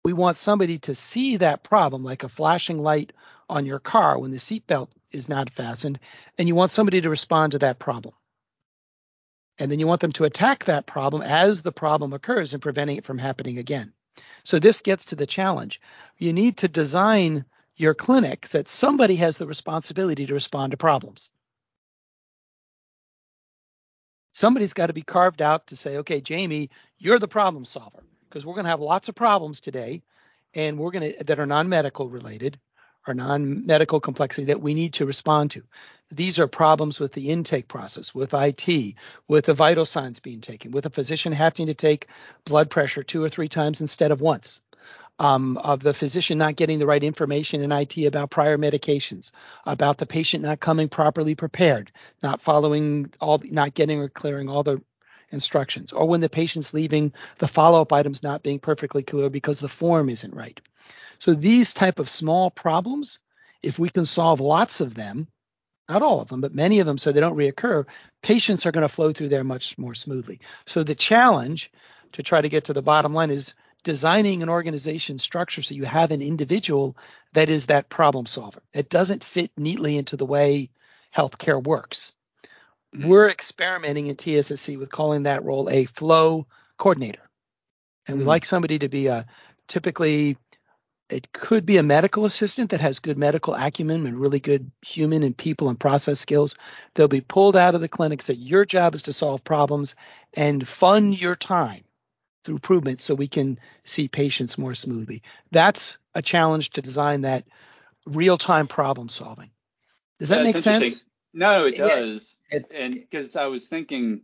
we 0.04 0.12
want 0.12 0.36
somebody 0.36 0.78
to 0.80 0.94
see 0.94 1.38
that 1.38 1.64
problem 1.64 2.04
like 2.04 2.22
a 2.22 2.28
flashing 2.28 2.80
light 2.80 3.12
on 3.48 3.66
your 3.66 3.80
car 3.80 4.18
when 4.18 4.30
the 4.30 4.36
seatbelt 4.36 4.88
is 5.10 5.28
not 5.28 5.50
fastened, 5.50 5.98
and 6.38 6.46
you 6.46 6.54
want 6.54 6.70
somebody 6.70 7.00
to 7.00 7.10
respond 7.10 7.52
to 7.52 7.58
that 7.60 7.78
problem. 7.78 8.14
And 9.58 9.70
then 9.70 9.78
you 9.78 9.86
want 9.86 10.00
them 10.00 10.12
to 10.12 10.24
attack 10.24 10.64
that 10.64 10.86
problem 10.86 11.22
as 11.22 11.62
the 11.62 11.72
problem 11.72 12.12
occurs 12.12 12.52
and 12.52 12.62
preventing 12.62 12.98
it 12.98 13.04
from 13.04 13.18
happening 13.18 13.58
again. 13.58 13.92
So 14.44 14.58
this 14.58 14.82
gets 14.82 15.06
to 15.06 15.16
the 15.16 15.26
challenge. 15.26 15.80
You 16.18 16.32
need 16.32 16.58
to 16.58 16.68
design 16.68 17.44
your 17.76 17.94
clinic 17.94 18.46
so 18.46 18.58
that 18.58 18.68
somebody 18.68 19.16
has 19.16 19.38
the 19.38 19.46
responsibility 19.46 20.26
to 20.26 20.34
respond 20.34 20.70
to 20.70 20.76
problems. 20.76 21.28
Somebody's 24.32 24.74
got 24.74 24.88
to 24.88 24.92
be 24.92 25.02
carved 25.02 25.40
out 25.40 25.68
to 25.68 25.76
say, 25.76 25.98
okay, 25.98 26.20
Jamie, 26.20 26.70
you're 26.98 27.18
the 27.18 27.28
problem 27.28 27.64
solver 27.64 28.04
because 28.28 28.44
we're 28.44 28.54
going 28.54 28.64
to 28.64 28.70
have 28.70 28.80
lots 28.80 29.08
of 29.08 29.14
problems 29.14 29.60
today 29.60 30.02
and 30.54 30.78
we're 30.78 30.90
going 30.90 31.12
to 31.12 31.24
that 31.24 31.38
are 31.38 31.46
non-medical 31.46 32.08
related 32.08 32.58
or 33.06 33.14
non-medical 33.14 34.00
complexity 34.00 34.46
that 34.46 34.60
we 34.60 34.74
need 34.74 34.94
to 34.94 35.06
respond 35.06 35.50
to. 35.52 35.62
These 36.10 36.38
are 36.38 36.46
problems 36.46 37.00
with 37.00 37.12
the 37.12 37.30
intake 37.30 37.66
process, 37.66 38.14
with 38.14 38.32
IT, 38.32 38.94
with 39.26 39.46
the 39.46 39.54
vital 39.54 39.84
signs 39.84 40.20
being 40.20 40.40
taken, 40.40 40.70
with 40.70 40.86
a 40.86 40.90
physician 40.90 41.32
having 41.32 41.66
to 41.66 41.74
take 41.74 42.08
blood 42.44 42.70
pressure 42.70 43.02
two 43.02 43.22
or 43.22 43.28
three 43.28 43.48
times 43.48 43.80
instead 43.80 44.12
of 44.12 44.20
once, 44.20 44.62
um, 45.18 45.56
of 45.58 45.80
the 45.80 45.94
physician 45.94 46.38
not 46.38 46.56
getting 46.56 46.78
the 46.78 46.86
right 46.86 47.02
information 47.02 47.62
in 47.62 47.72
IT 47.72 47.96
about 47.98 48.30
prior 48.30 48.56
medications, 48.56 49.30
about 49.64 49.98
the 49.98 50.06
patient 50.06 50.44
not 50.44 50.60
coming 50.60 50.88
properly 50.88 51.34
prepared, 51.34 51.90
not 52.22 52.40
following 52.40 53.12
all, 53.20 53.42
not 53.44 53.74
getting 53.74 53.98
or 53.98 54.08
clearing 54.08 54.48
all 54.48 54.62
the 54.62 54.80
instructions, 55.32 55.92
or 55.92 56.06
when 56.06 56.20
the 56.20 56.28
patient's 56.28 56.72
leaving, 56.72 57.12
the 57.38 57.48
follow-up 57.48 57.92
items 57.92 58.22
not 58.22 58.44
being 58.44 58.60
perfectly 58.60 59.02
clear 59.02 59.28
because 59.28 59.58
the 59.58 59.68
form 59.68 60.08
isn't 60.08 60.34
right. 60.34 60.60
So 61.18 61.34
these 61.34 61.74
type 61.74 61.98
of 61.98 62.08
small 62.08 62.50
problems, 62.50 63.18
if 63.62 63.78
we 63.78 63.90
can 63.90 64.04
solve 64.04 64.40
lots 64.40 64.80
of 64.80 64.94
them, 64.94 65.28
not 65.88 66.02
all 66.02 66.20
of 66.20 66.28
them, 66.28 66.40
but 66.40 66.54
many 66.54 66.80
of 66.80 66.86
them 66.86 66.98
so 66.98 67.12
they 67.12 67.20
don't 67.20 67.36
reoccur, 67.36 67.86
patients 68.22 68.66
are 68.66 68.72
going 68.72 68.82
to 68.82 68.88
flow 68.92 69.12
through 69.12 69.28
there 69.28 69.44
much 69.44 69.78
more 69.78 69.94
smoothly. 69.94 70.40
So 70.66 70.82
the 70.82 70.94
challenge 70.94 71.70
to 72.12 72.22
try 72.22 72.40
to 72.40 72.48
get 72.48 72.64
to 72.64 72.72
the 72.72 72.82
bottom 72.82 73.14
line 73.14 73.30
is 73.30 73.54
designing 73.84 74.42
an 74.42 74.48
organization 74.48 75.18
structure 75.18 75.62
so 75.62 75.74
you 75.74 75.84
have 75.84 76.10
an 76.10 76.22
individual 76.22 76.96
that 77.34 77.48
is 77.48 77.66
that 77.66 77.88
problem 77.88 78.26
solver. 78.26 78.62
It 78.72 78.88
doesn't 78.90 79.24
fit 79.24 79.52
neatly 79.56 79.96
into 79.96 80.16
the 80.16 80.26
way 80.26 80.70
healthcare 81.16 81.62
works. 81.62 82.12
We're 82.92 83.30
experimenting 83.30 84.08
in 84.08 84.16
TSSC 84.16 84.78
with 84.78 84.90
calling 84.90 85.24
that 85.24 85.44
role 85.44 85.68
a 85.70 85.84
flow 85.86 86.46
coordinator. 86.78 87.28
And 88.06 88.18
we 88.18 88.24
Hmm. 88.24 88.28
like 88.28 88.44
somebody 88.44 88.78
to 88.80 88.88
be 88.88 89.06
a 89.08 89.26
typically 89.68 90.36
it 91.08 91.32
could 91.32 91.64
be 91.64 91.76
a 91.76 91.82
medical 91.82 92.24
assistant 92.24 92.70
that 92.70 92.80
has 92.80 92.98
good 92.98 93.16
medical 93.18 93.54
acumen 93.54 94.06
and 94.06 94.18
really 94.20 94.40
good 94.40 94.70
human 94.82 95.22
and 95.22 95.36
people 95.36 95.68
and 95.68 95.78
process 95.78 96.20
skills. 96.20 96.54
They'll 96.94 97.08
be 97.08 97.20
pulled 97.20 97.56
out 97.56 97.74
of 97.74 97.80
the 97.80 97.88
clinic. 97.88 98.22
So 98.22 98.32
your 98.32 98.64
job 98.64 98.94
is 98.94 99.02
to 99.02 99.12
solve 99.12 99.44
problems 99.44 99.94
and 100.34 100.66
fund 100.66 101.20
your 101.20 101.36
time 101.36 101.84
through 102.44 102.56
improvement 102.56 103.00
so 103.00 103.14
we 103.14 103.28
can 103.28 103.58
see 103.84 104.08
patients 104.08 104.58
more 104.58 104.74
smoothly. 104.74 105.22
That's 105.52 105.98
a 106.14 106.22
challenge 106.22 106.70
to 106.70 106.82
design 106.82 107.22
that 107.22 107.44
real 108.06 108.38
time 108.38 108.66
problem 108.66 109.08
solving. 109.08 109.50
Does 110.18 110.30
that 110.30 110.42
That's 110.42 110.54
make 110.54 110.62
sense? 110.62 111.04
No, 111.34 111.66
it 111.66 111.76
does. 111.76 112.38
it- 112.50 112.70
and 112.72 112.94
because 112.94 113.36
I 113.36 113.46
was 113.46 113.68
thinking, 113.68 114.22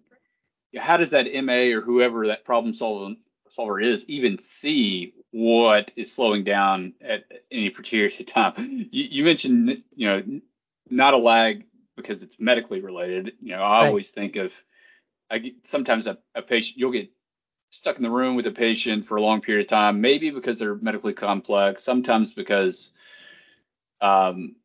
how 0.77 0.97
does 0.97 1.11
that 1.11 1.27
MA 1.27 1.73
or 1.75 1.81
whoever 1.81 2.29
that 2.29 2.45
problem 2.45 2.75
solver 2.75 3.15
solver 3.53 3.81
is 3.81 4.05
even 4.09 4.39
see 4.39 5.15
what 5.31 5.93
is 5.97 6.11
slowing 6.11 6.43
down 6.45 6.95
at 7.01 7.25
any 7.51 7.71
particular 7.71 8.09
time? 8.27 8.89
You, 8.91 9.05
you 9.11 9.25
mentioned, 9.25 9.85
you 9.95 10.09
know, 10.09 10.23
not 10.91 11.15
a 11.15 11.19
lag 11.19 11.65
because 11.97 12.23
it's 12.23 12.41
medically 12.41 12.81
related. 12.81 13.35
You 13.41 13.57
know, 13.57 13.63
I 13.63 13.83
Right. 13.83 13.89
always 13.89 14.11
think 14.11 14.37
of, 14.37 14.53
I 15.31 15.39
get, 15.39 15.67
sometimes 15.67 16.07
a, 16.07 16.19
a 16.35 16.43
patient 16.43 16.79
you'll 16.79 16.93
get 16.93 17.11
stuck 17.71 17.97
in 17.97 18.03
the 18.03 18.11
room 18.11 18.37
with 18.37 18.47
a 18.47 18.51
patient 18.53 19.07
for 19.07 19.17
a 19.17 19.23
long 19.23 19.41
period 19.41 19.67
of 19.67 19.71
time, 19.71 20.01
maybe 20.01 20.31
because 20.31 20.59
they're 20.59 20.75
medically 20.77 21.15
complex, 21.15 21.83
sometimes 21.83 22.35
because 22.35 22.91
um, 24.01 24.57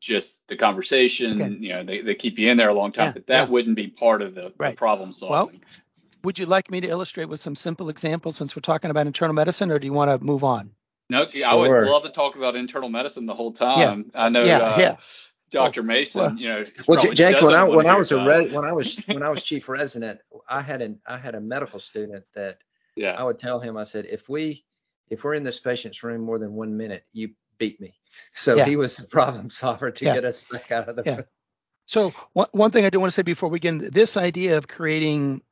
just 0.00 0.46
the 0.48 0.56
conversation, 0.56 1.42
okay. 1.42 1.54
you 1.58 1.68
know, 1.70 1.84
they, 1.84 2.00
they 2.02 2.14
keep 2.14 2.38
you 2.38 2.50
in 2.50 2.56
there 2.56 2.68
a 2.68 2.74
long 2.74 2.92
time, 2.92 3.06
yeah, 3.06 3.12
but 3.12 3.26
that 3.26 3.46
yeah. 3.46 3.50
wouldn't 3.50 3.76
be 3.76 3.88
part 3.88 4.22
of 4.22 4.34
the, 4.34 4.52
right. 4.58 4.70
the 4.70 4.76
problem 4.76 5.12
solving. 5.12 5.60
Well, 5.60 5.70
would 6.24 6.38
you 6.38 6.46
like 6.46 6.70
me 6.70 6.80
to 6.80 6.88
illustrate 6.88 7.28
with 7.28 7.40
some 7.40 7.54
simple 7.54 7.88
examples 7.88 8.36
since 8.36 8.56
we're 8.56 8.60
talking 8.60 8.90
about 8.90 9.06
internal 9.06 9.34
medicine, 9.34 9.70
or 9.70 9.78
do 9.78 9.86
you 9.86 9.92
want 9.92 10.10
to 10.10 10.24
move 10.24 10.42
on? 10.42 10.70
No, 11.10 11.28
sure. 11.28 11.46
I 11.46 11.54
would 11.54 11.86
love 11.86 12.02
to 12.04 12.10
talk 12.10 12.36
about 12.36 12.56
internal 12.56 12.88
medicine 12.88 13.26
the 13.26 13.34
whole 13.34 13.52
time. 13.52 14.10
Yeah. 14.14 14.22
I 14.22 14.28
know. 14.30 14.42
Yeah, 14.44 14.58
uh, 14.58 14.78
yeah. 14.78 14.96
Dr. 15.50 15.82
Mason, 15.82 16.20
well, 16.20 16.34
you 16.36 16.48
know. 16.48 16.64
Well, 16.88 17.00
Jake, 17.12 17.40
when 17.40 17.54
I 17.54 17.64
when 17.64 17.86
I 17.86 17.96
was 17.96 18.10
a 18.10 18.16
re- 18.16 18.48
when 18.48 18.64
I 18.64 18.72
was 18.72 18.96
when 19.06 19.22
I 19.22 19.28
was 19.28 19.42
chief 19.42 19.68
resident, 19.68 20.20
I 20.48 20.62
had 20.62 20.82
an 20.82 21.00
I 21.06 21.18
had 21.18 21.34
a 21.34 21.40
medical 21.40 21.78
student 21.78 22.24
that 22.34 22.58
yeah. 22.96 23.12
I 23.12 23.22
would 23.22 23.38
tell 23.38 23.60
him 23.60 23.76
I 23.76 23.84
said 23.84 24.06
if 24.06 24.28
we 24.28 24.64
if 25.10 25.22
we're 25.22 25.34
in 25.34 25.44
this 25.44 25.60
patient's 25.60 26.02
room 26.02 26.22
more 26.22 26.38
than 26.38 26.54
one 26.54 26.76
minute, 26.76 27.04
you 27.12 27.30
beat 27.58 27.80
me. 27.80 27.94
So 28.32 28.56
yeah. 28.56 28.64
he 28.64 28.76
was 28.76 28.96
the 28.96 29.06
problem 29.06 29.50
solver 29.50 29.90
to 29.90 30.04
yeah. 30.04 30.14
get 30.14 30.24
us 30.24 30.42
back 30.50 30.72
out 30.72 30.88
of 30.88 30.96
the 30.96 31.02
yeah. 31.04 31.16
room. 31.16 31.24
So 31.86 32.12
one 32.32 32.48
one 32.52 32.70
thing 32.70 32.84
I 32.84 32.90
do 32.90 32.98
want 32.98 33.12
to 33.12 33.14
say 33.14 33.22
before 33.22 33.48
we 33.48 33.60
get 33.60 33.74
into 33.74 33.90
this 33.90 34.16
idea 34.16 34.56
of 34.56 34.66
creating 34.66 35.42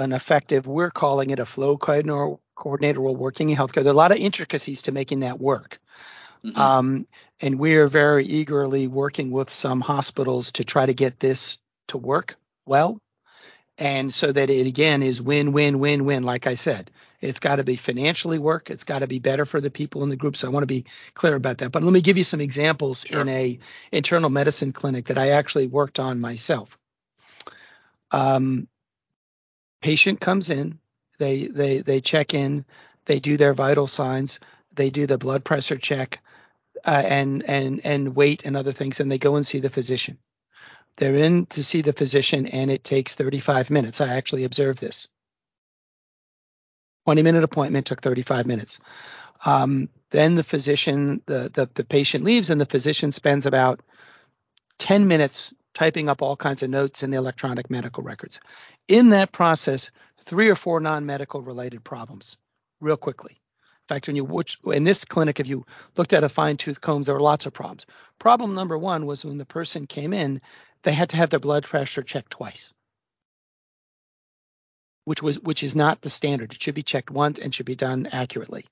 an 0.00 0.12
effective, 0.12 0.66
we're 0.66 0.90
calling 0.90 1.30
it 1.30 1.38
a 1.38 1.46
flow 1.46 1.76
coordinator, 1.76 2.36
coordinator 2.54 3.00
while 3.00 3.16
working 3.16 3.50
in 3.50 3.56
healthcare. 3.56 3.82
There 3.82 3.88
are 3.88 3.90
a 3.90 3.92
lot 3.92 4.12
of 4.12 4.18
intricacies 4.18 4.82
to 4.82 4.92
making 4.92 5.20
that 5.20 5.40
work. 5.40 5.78
Mm-hmm. 6.44 6.58
Um, 6.58 7.06
and 7.40 7.58
we're 7.58 7.88
very 7.88 8.24
eagerly 8.24 8.88
working 8.88 9.30
with 9.30 9.50
some 9.50 9.80
hospitals 9.80 10.52
to 10.52 10.64
try 10.64 10.86
to 10.86 10.94
get 10.94 11.20
this 11.20 11.58
to 11.88 11.98
work 11.98 12.36
well. 12.66 12.98
And 13.78 14.12
so 14.12 14.30
that 14.30 14.50
it 14.50 14.66
again 14.66 15.02
is 15.02 15.20
win, 15.20 15.52
win, 15.52 15.78
win, 15.78 16.04
win. 16.04 16.22
Like 16.22 16.46
I 16.46 16.54
said, 16.54 16.90
it's 17.20 17.40
got 17.40 17.56
to 17.56 17.64
be 17.64 17.76
financially 17.76 18.38
work. 18.38 18.70
It's 18.70 18.84
got 18.84 18.98
to 19.00 19.06
be 19.06 19.18
better 19.18 19.44
for 19.44 19.60
the 19.60 19.70
people 19.70 20.02
in 20.02 20.08
the 20.08 20.16
group. 20.16 20.36
So 20.36 20.46
I 20.46 20.50
want 20.50 20.62
to 20.62 20.68
be 20.68 20.84
clear 21.14 21.34
about 21.34 21.58
that. 21.58 21.72
But 21.72 21.82
let 21.82 21.92
me 21.92 22.00
give 22.00 22.18
you 22.18 22.24
some 22.24 22.40
examples 22.40 23.04
sure. 23.06 23.22
in 23.22 23.28
a 23.28 23.58
internal 23.90 24.30
medicine 24.30 24.72
clinic 24.72 25.06
that 25.06 25.18
I 25.18 25.30
actually 25.30 25.68
worked 25.68 25.98
on 25.98 26.20
myself. 26.20 26.76
Um, 28.10 28.68
patient 29.82 30.20
comes 30.20 30.50
in, 30.50 30.78
they 31.18 31.48
they 31.48 31.82
they 31.82 32.00
check 32.00 32.34
in, 32.34 32.64
they 33.06 33.20
do 33.20 33.36
their 33.36 33.54
vital 33.54 33.86
signs, 33.86 34.40
they 34.74 34.90
do 34.90 35.06
the 35.06 35.18
blood 35.18 35.44
pressure 35.44 35.76
check, 35.76 36.20
uh, 36.86 37.02
and 37.04 37.42
and 37.48 37.80
and 37.84 38.16
weight 38.16 38.42
and 38.44 38.56
other 38.56 38.72
things, 38.72 39.00
and 39.00 39.10
they 39.10 39.18
go 39.18 39.36
and 39.36 39.46
see 39.46 39.60
the 39.60 39.70
physician. 39.70 40.18
They're 40.96 41.16
in 41.16 41.46
to 41.46 41.64
see 41.64 41.82
the 41.82 41.92
physician, 41.92 42.46
and 42.46 42.70
it 42.70 42.84
takes 42.84 43.14
35 43.14 43.70
minutes. 43.70 44.00
I 44.00 44.08
actually 44.08 44.44
observed 44.44 44.78
this. 44.80 45.08
20 47.06 47.22
minute 47.22 47.44
appointment 47.44 47.86
took 47.86 48.00
35 48.00 48.46
minutes. 48.46 48.78
Um, 49.44 49.88
then 50.10 50.36
the 50.36 50.44
physician, 50.44 51.22
the, 51.26 51.50
the 51.52 51.68
the 51.74 51.84
patient 51.84 52.24
leaves, 52.24 52.50
and 52.50 52.60
the 52.60 52.66
physician 52.66 53.10
spends 53.12 53.46
about 53.46 53.80
10 54.78 55.08
minutes 55.08 55.52
typing 55.74 56.08
up 56.08 56.22
all 56.22 56.36
kinds 56.36 56.62
of 56.62 56.70
notes 56.70 57.02
in 57.02 57.10
the 57.10 57.16
electronic 57.16 57.70
medical 57.70 58.02
records. 58.02 58.40
In 58.88 59.10
that 59.10 59.32
process, 59.32 59.90
three 60.24 60.48
or 60.48 60.54
four 60.54 60.80
non-medical 60.80 61.42
related 61.42 61.84
problems, 61.84 62.36
real 62.80 62.96
quickly 62.96 63.38
fact, 63.92 64.06
when 64.06 64.16
you 64.16 64.24
which 64.24 64.58
in 64.64 64.84
this 64.84 65.04
clinic, 65.04 65.38
if 65.40 65.46
you 65.46 65.66
looked 65.96 66.12
at 66.12 66.24
a 66.24 66.28
fine 66.28 66.56
tooth 66.56 66.80
combs, 66.80 67.06
there 67.06 67.14
were 67.14 67.20
lots 67.20 67.46
of 67.46 67.52
problems. 67.52 67.86
Problem 68.18 68.54
number 68.54 68.78
one 68.78 69.06
was 69.06 69.24
when 69.24 69.38
the 69.38 69.44
person 69.44 69.86
came 69.86 70.12
in, 70.12 70.40
they 70.82 70.92
had 70.92 71.10
to 71.10 71.16
have 71.16 71.30
their 71.30 71.40
blood 71.40 71.64
pressure 71.64 72.02
checked 72.02 72.30
twice, 72.30 72.72
which 75.04 75.22
was 75.22 75.38
which 75.40 75.62
is 75.62 75.76
not 75.76 76.00
the 76.00 76.10
standard. 76.10 76.52
It 76.52 76.62
should 76.62 76.74
be 76.74 76.82
checked 76.82 77.10
once 77.10 77.38
and 77.38 77.54
should 77.54 77.66
be 77.66 77.76
done 77.76 78.06
accurately. 78.06 78.64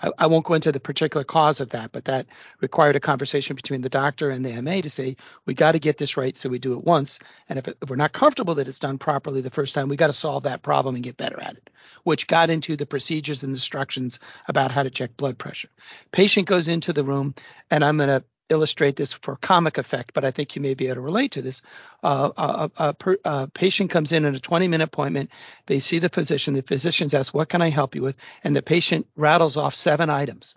I, 0.00 0.10
I, 0.18 0.26
won't 0.26 0.44
go 0.44 0.54
into 0.54 0.72
the 0.72 0.80
particular 0.80 1.24
cause 1.24 1.60
of 1.60 1.70
that, 1.70 1.92
but 1.92 2.04
that 2.04 2.26
required 2.60 2.96
a 2.96 3.00
conversation 3.00 3.56
between 3.56 3.80
the 3.80 3.88
doctor 3.88 4.30
and 4.30 4.44
the 4.44 4.60
MA 4.62 4.80
to 4.80 4.90
say, 4.90 5.16
we 5.46 5.54
got 5.54 5.72
to 5.72 5.78
get 5.78 5.98
this 5.98 6.16
right, 6.16 6.36
so 6.36 6.48
we 6.48 6.58
do 6.58 6.74
it 6.74 6.84
once. 6.84 7.18
And 7.48 7.58
if, 7.58 7.68
it, 7.68 7.78
if 7.82 7.90
we're 7.90 7.96
not 7.96 8.12
comfortable 8.12 8.54
that 8.56 8.68
it's 8.68 8.78
done 8.78 8.98
properly 8.98 9.40
the 9.40 9.50
first 9.50 9.74
time, 9.74 9.88
we 9.88 9.96
got 9.96 10.06
to 10.08 10.12
solve 10.12 10.44
that 10.44 10.62
problem 10.62 10.94
and 10.94 11.04
get 11.04 11.16
better 11.16 11.40
at 11.40 11.56
it, 11.56 11.70
which 12.04 12.26
got 12.26 12.50
into 12.50 12.76
the 12.76 12.86
procedures 12.86 13.42
and 13.42 13.50
instructions 13.50 14.20
about 14.46 14.70
how 14.70 14.82
to 14.82 14.90
check 14.90 15.16
blood 15.16 15.38
pressure. 15.38 15.68
Patient 16.12 16.46
goes 16.46 16.68
into 16.68 16.92
the 16.92 17.04
room, 17.04 17.34
and 17.70 17.84
I'm 17.84 17.96
going 17.96 18.08
to 18.08 18.24
illustrate 18.48 18.96
this 18.96 19.12
for 19.12 19.36
comic 19.36 19.78
effect, 19.78 20.12
but 20.14 20.24
I 20.24 20.30
think 20.30 20.56
you 20.56 20.62
may 20.62 20.74
be 20.74 20.86
able 20.86 20.96
to 20.96 21.00
relate 21.00 21.32
to 21.32 21.42
this. 21.42 21.62
Uh, 22.02 22.30
a, 22.36 22.42
a, 22.42 22.70
a, 22.76 23.16
a, 23.24 23.46
patient 23.48 23.90
comes 23.90 24.12
in 24.12 24.24
in 24.24 24.34
a 24.34 24.40
20 24.40 24.68
minute 24.68 24.84
appointment. 24.84 25.30
They 25.66 25.80
see 25.80 25.98
the 25.98 26.08
physician. 26.08 26.54
The 26.54 26.62
physician 26.62 27.08
asks, 27.14 27.34
What 27.34 27.48
can 27.48 27.62
I 27.62 27.70
help 27.70 27.94
you 27.94 28.02
with? 28.02 28.16
And 28.44 28.54
the 28.54 28.62
patient 28.62 29.06
rattles 29.16 29.56
off 29.56 29.74
seven 29.74 30.10
items. 30.10 30.54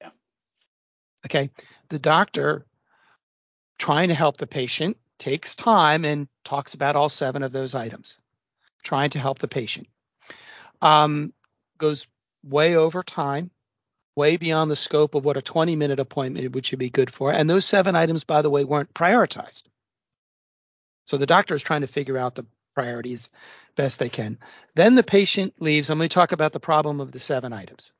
Yeah. 0.00 0.10
Okay. 1.26 1.50
The 1.88 1.98
doctor, 1.98 2.66
trying 3.78 4.08
to 4.08 4.14
help 4.14 4.36
the 4.36 4.46
patient, 4.46 4.96
takes 5.18 5.54
time 5.54 6.04
and 6.04 6.28
talks 6.44 6.74
about 6.74 6.96
all 6.96 7.08
seven 7.08 7.42
of 7.42 7.52
those 7.52 7.74
items, 7.74 8.16
trying 8.82 9.10
to 9.10 9.20
help 9.20 9.38
the 9.38 9.48
patient. 9.48 9.86
Um, 10.82 11.32
goes 11.78 12.08
way 12.42 12.76
over 12.76 13.02
time 13.02 13.50
way 14.20 14.36
beyond 14.36 14.70
the 14.70 14.76
scope 14.76 15.14
of 15.14 15.24
what 15.24 15.38
a 15.38 15.42
20 15.42 15.76
minute 15.76 15.98
appointment 15.98 16.54
would 16.54 16.66
should 16.66 16.78
be 16.78 16.90
good 16.90 17.10
for. 17.10 17.32
And 17.32 17.48
those 17.48 17.64
seven 17.64 17.96
items, 17.96 18.22
by 18.22 18.42
the 18.42 18.50
way, 18.50 18.64
weren't 18.64 18.92
prioritized. 18.92 19.62
So 21.06 21.16
the 21.16 21.24
doctor 21.24 21.54
is 21.54 21.62
trying 21.62 21.80
to 21.80 21.86
figure 21.86 22.18
out 22.18 22.34
the 22.34 22.44
priorities 22.74 23.30
best 23.76 23.98
they 23.98 24.10
can. 24.10 24.38
Then 24.74 24.94
the 24.94 25.02
patient 25.02 25.54
leaves. 25.58 25.88
I'm 25.88 25.96
going 25.96 26.10
to 26.10 26.14
talk 26.14 26.32
about 26.32 26.52
the 26.52 26.60
problem 26.60 27.00
of 27.00 27.12
the 27.12 27.18
seven 27.18 27.54
items. 27.54 27.92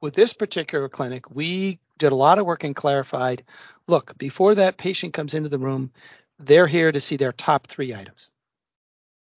With 0.00 0.14
this 0.14 0.32
particular 0.32 0.88
clinic, 0.88 1.30
we 1.30 1.78
did 1.98 2.12
a 2.12 2.16
lot 2.16 2.38
of 2.38 2.46
work 2.46 2.64
and 2.64 2.74
clarified 2.74 3.44
look, 3.86 4.16
before 4.16 4.54
that 4.54 4.78
patient 4.78 5.12
comes 5.12 5.34
into 5.34 5.50
the 5.50 5.58
room, 5.58 5.92
they're 6.38 6.66
here 6.66 6.90
to 6.90 7.00
see 7.00 7.18
their 7.18 7.32
top 7.32 7.66
three 7.66 7.94
items. 7.94 8.30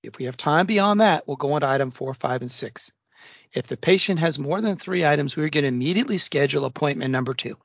If 0.04 0.17
we 0.17 0.25
have 0.25 0.38
time 0.38 0.65
beyond 0.65 1.02
that, 1.02 1.28
we'll 1.28 1.38
go 1.38 1.54
on 1.54 1.62
to 1.62 1.67
item 1.67 1.91
four, 1.91 2.13
five, 2.13 2.41
and 2.41 2.52
six. 2.52 2.91
If 3.53 3.67
the 3.67 3.77
patient 3.77 4.19
has 4.19 4.38
more 4.38 4.62
than 4.62 4.77
three 4.77 5.05
items, 5.05 5.35
we're 5.35 5.49
going 5.49 5.63
to 5.63 5.69
immediately 5.69 6.17
schedule 6.17 6.65
appointment 6.65 7.12
number 7.12 7.33
two. 7.33 7.57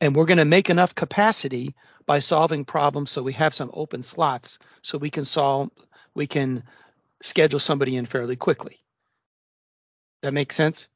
And 0.00 0.14
we're 0.14 0.26
going 0.26 0.38
to 0.38 0.44
make 0.44 0.68
enough 0.68 0.94
capacity 0.94 1.74
by 2.06 2.18
solving 2.18 2.64
problems 2.64 3.10
so 3.10 3.22
we 3.22 3.32
have 3.34 3.54
some 3.54 3.70
open 3.72 4.02
slots 4.02 4.58
so 4.82 4.98
we 4.98 5.10
can 5.10 5.24
solve, 5.24 5.70
we 6.14 6.26
can 6.26 6.64
schedule 7.22 7.60
somebody 7.60 7.96
in 7.96 8.06
fairly 8.06 8.36
quickly. 8.36 8.80
That 10.22 10.34
makes 10.34 10.56
sense? 10.56 10.88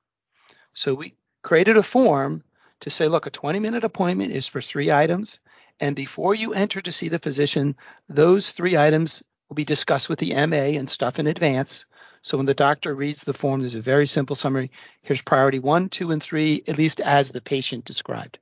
So 0.75 0.95
we 0.95 1.15
created 1.43 1.77
a 1.77 1.83
form 1.83 2.43
to 2.81 2.91
say, 2.91 3.09
look, 3.09 3.27
a 3.27 3.31
20 3.31 3.61
minute 3.61 3.85
appointment 3.85 4.33
is 4.33 4.47
for 4.47 4.61
three 4.61 4.91
items. 4.91 5.41
And 5.81 5.97
before 5.97 6.35
you 6.35 6.53
enter 6.53 6.81
to 6.81 6.93
see 6.93 7.09
the 7.09 7.19
physician, 7.19 7.77
those 8.09 8.53
three 8.53 8.77
items 8.77 9.23
will 9.49 9.55
be 9.55 9.65
discussed 9.65 10.09
with 10.09 10.19
the 10.19 10.35
MA 10.47 10.79
and 10.79 10.89
stuff 10.89 11.19
in 11.19 11.27
advance. 11.27 11.85
So 12.23 12.37
when 12.37 12.47
the 12.47 12.55
doctor 12.55 12.95
reads 12.95 13.25
the 13.25 13.35
form, 13.35 13.61
there's 13.61 13.77
a 13.77 13.81
very 13.81 14.07
simple 14.07 14.37
summary. 14.37 14.71
Here's 15.03 15.23
priority 15.23 15.59
one, 15.59 15.89
two, 15.89 16.11
and 16.11 16.23
three, 16.23 16.63
at 16.67 16.79
least 16.79 17.01
as 17.01 17.31
the 17.31 17.41
patient 17.41 17.85
described. 17.85 18.39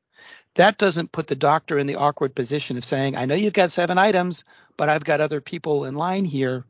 That 0.55 0.79
doesn't 0.79 1.13
put 1.13 1.27
the 1.27 1.35
doctor 1.35 1.79
in 1.79 1.87
the 1.87 1.97
awkward 1.97 2.35
position 2.35 2.77
of 2.77 2.85
saying, 2.85 3.17
I 3.17 3.27
know 3.27 3.35
you've 3.35 3.53
got 3.53 3.73
seven 3.73 3.99
items, 3.99 4.45
but 4.77 4.89
I've 4.89 5.05
got 5.05 5.21
other 5.21 5.41
people 5.41 5.85
in 5.85 5.95
line 5.95 6.25
here. 6.25 6.65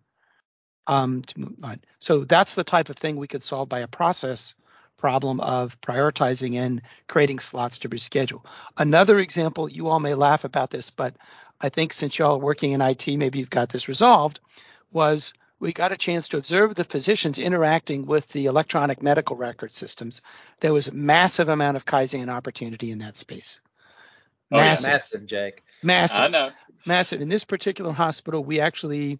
Um, 0.87 1.23
so 1.99 2.25
that's 2.25 2.55
the 2.55 2.65
type 2.65 2.89
of 2.89 2.97
thing 2.97 3.17
we 3.17 3.29
could 3.29 3.43
solve 3.43 3.69
by 3.69 3.81
a 3.81 3.89
process 3.89 4.55
problem 5.05 5.39
of 5.41 5.79
prioritizing 5.83 6.57
and 6.57 6.81
creating 7.09 7.39
slots 7.39 7.77
to 7.77 7.91
reschedule. 7.91 8.41
Another 8.79 9.19
example, 9.19 9.69
you 9.69 9.89
all 9.89 10.01
may 10.01 10.15
laugh 10.15 10.45
about 10.45 10.71
this, 10.71 10.89
but 10.89 11.15
I 11.61 11.69
think 11.69 11.93
since 11.93 12.19
y'all 12.19 12.37
are 12.37 12.39
working 12.39 12.73
in 12.73 12.81
IT, 12.81 13.07
maybe 13.09 13.39
you've 13.39 13.51
got 13.51 13.69
this 13.69 13.87
resolved, 13.87 14.41
was 14.93 15.35
we 15.61 15.75
got 15.75 15.93
a 15.93 15.99
chance 15.99 16.29
to 16.29 16.39
observe 16.39 16.75
the 16.75 16.85
physicians 16.85 17.39
interacting 17.39 18.07
with 18.07 18.27
the 18.29 18.47
electronic 18.47 19.03
medical 19.03 19.37
record 19.37 19.75
systems. 19.75 20.23
There 20.61 20.73
was 20.73 20.89
a 20.89 20.95
massive 20.95 21.51
amount 21.51 21.77
of 21.77 21.85
Kaizen 21.85 22.23
and 22.23 22.31
opportunity 22.31 22.91
in 22.91 23.01
that 23.01 23.19
space. 23.19 23.61
Massive. 24.51 24.87
Oh, 24.87 24.89
yeah. 24.89 24.95
massive, 24.95 25.27
Jake. 25.27 25.63
Massive. 25.83 26.21
I 26.21 26.29
know. 26.29 26.51
Massive. 26.87 27.21
In 27.21 27.29
this 27.29 27.45
particular 27.45 27.93
hospital, 27.93 28.43
we 28.43 28.59
actually 28.59 29.19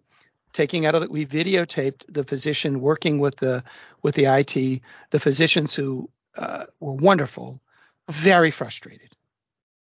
taking 0.55 0.87
out 0.87 0.95
of 0.95 1.03
it, 1.03 1.11
we 1.11 1.27
videotaped 1.27 2.05
the 2.09 2.25
physician 2.25 2.81
working 2.81 3.19
with 3.19 3.37
the 3.37 3.63
with 4.03 4.15
the 4.15 4.25
IT, 4.25 4.81
the 5.11 5.21
physicians 5.21 5.75
who 5.75 6.09
uh, 6.39 6.65
were 6.81 6.93
wonderful, 6.93 7.61
very 8.09 8.51
frustrated, 8.51 9.11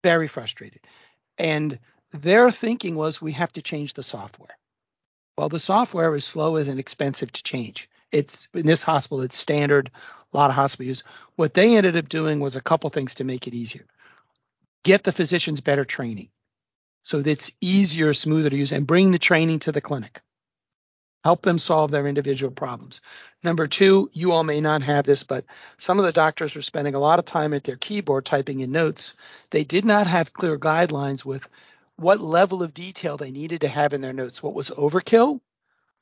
very 0.04 0.28
frustrated, 0.28 0.82
and 1.38 1.80
their 2.12 2.52
thinking 2.52 2.96
was 2.96 3.22
we 3.22 3.32
have 3.32 3.54
to 3.54 3.62
change 3.62 3.94
the 3.94 4.04
software. 4.04 4.58
Well, 5.38 5.50
the 5.50 5.60
software 5.60 6.16
is 6.16 6.26
slow 6.26 6.56
and 6.56 6.80
expensive 6.80 7.32
to 7.32 7.44
change. 7.44 7.90
It's 8.12 8.48
in 8.54 8.66
this 8.66 8.84
hospital, 8.84 9.22
it's 9.22 9.38
standard. 9.38 9.92
A 10.34 10.38
lot 10.38 10.50
of 10.50 10.56
hospitals. 10.56 11.04
What 11.36 11.54
they 11.54 11.78
ended 11.78 11.96
up 11.96 12.10
doing 12.10 12.40
was 12.40 12.56
a 12.56 12.62
couple 12.62 12.90
things 12.90 13.16
to 13.16 13.24
make 13.24 13.48
it 13.48 13.54
easier. 13.54 13.86
Get 14.84 15.04
the 15.04 15.12
physicians 15.12 15.62
better 15.62 15.86
training, 15.86 16.30
so 17.04 17.22
that 17.22 17.30
it's 17.30 17.52
easier, 17.62 18.14
smoother 18.14 18.50
to 18.50 18.58
use, 18.58 18.72
and 18.72 18.88
bring 18.88 19.12
the 19.12 19.20
training 19.20 19.60
to 19.60 19.72
the 19.72 19.82
clinic. 19.82 20.22
Help 21.26 21.42
them 21.42 21.58
solve 21.58 21.90
their 21.90 22.06
individual 22.06 22.52
problems. 22.52 23.02
Number 23.44 23.66
two, 23.66 24.12
you 24.14 24.32
all 24.32 24.44
may 24.44 24.62
not 24.62 24.84
have 24.84 25.06
this, 25.06 25.24
but 25.24 25.44
some 25.80 25.98
of 25.98 26.06
the 26.06 26.12
doctors 26.12 26.54
were 26.54 26.62
spending 26.62 26.94
a 26.94 27.00
lot 27.00 27.18
of 27.18 27.26
time 27.26 27.52
at 27.56 27.64
their 27.64 27.78
keyboard 27.78 28.26
typing 28.26 28.60
in 28.60 28.72
notes. 28.72 29.16
They 29.50 29.64
did 29.64 29.86
not 29.86 30.06
have 30.06 30.34
clear 30.34 30.56
guidelines 30.60 31.26
with 31.26 31.50
what 31.96 32.22
level 32.22 32.62
of 32.62 32.76
detail 32.76 33.18
they 33.18 33.32
needed 33.32 33.62
to 33.62 33.68
have 33.68 33.96
in 33.96 34.02
their 34.02 34.14
notes, 34.14 34.44
what 34.44 34.54
was 34.54 34.70
overkill 34.70 35.40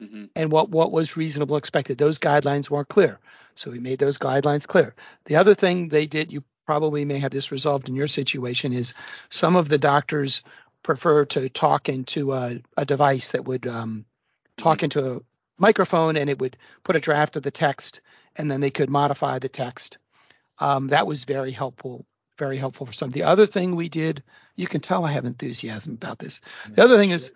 mm-hmm. 0.02 0.26
and 0.36 0.52
what, 0.52 0.68
what 0.68 0.92
was 0.92 1.16
reasonable 1.16 1.56
expected. 1.56 1.98
Those 1.98 2.20
guidelines 2.20 2.70
weren't 2.70 2.90
clear. 2.90 3.18
So 3.56 3.72
we 3.72 3.80
made 3.80 4.00
those 4.00 4.18
guidelines 4.18 4.68
clear. 4.68 4.94
The 5.24 5.38
other 5.38 5.56
thing 5.56 5.88
they 5.88 6.06
did, 6.06 6.34
you 6.34 6.44
probably 6.66 7.06
may 7.06 7.20
have 7.20 7.32
this 7.32 7.50
resolved 7.50 7.88
in 7.88 7.96
your 7.96 8.10
situation, 8.10 8.74
is 8.74 8.94
some 9.30 9.56
of 9.56 9.70
the 9.70 9.78
doctors 9.78 10.44
prefer 10.82 11.24
to 11.24 11.48
talk 11.48 11.88
into 11.88 12.34
a, 12.34 12.60
a 12.76 12.84
device 12.84 13.32
that 13.32 13.46
would 13.46 13.66
um, 13.68 14.04
talk 14.58 14.78
mm-hmm. 14.78 14.86
into 14.86 15.16
a 15.16 15.20
microphone 15.58 16.18
and 16.18 16.30
it 16.30 16.40
would 16.40 16.58
put 16.84 16.96
a 16.96 17.00
draft 17.00 17.36
of 17.36 17.44
the 17.44 17.52
text 17.52 18.02
and 18.36 18.50
then 18.50 18.62
they 18.62 18.72
could 18.72 18.90
modify 18.90 19.40
the 19.40 19.50
text. 19.50 19.98
Um, 20.60 20.88
that 20.88 21.08
was 21.08 21.24
very 21.24 21.52
helpful, 21.52 22.06
very 22.38 22.58
helpful 22.58 22.86
for 22.86 22.94
some. 22.94 23.10
The 23.10 23.24
other 23.24 23.46
thing 23.46 23.76
we 23.76 23.90
did, 23.90 24.24
you 24.56 24.68
can 24.68 24.82
tell 24.82 25.06
I 25.06 25.12
have 25.12 25.26
enthusiasm 25.26 25.94
about 25.94 26.20
this. 26.20 26.42
The 26.70 26.84
other 26.84 26.98
thing 26.98 27.12
is 27.12 27.32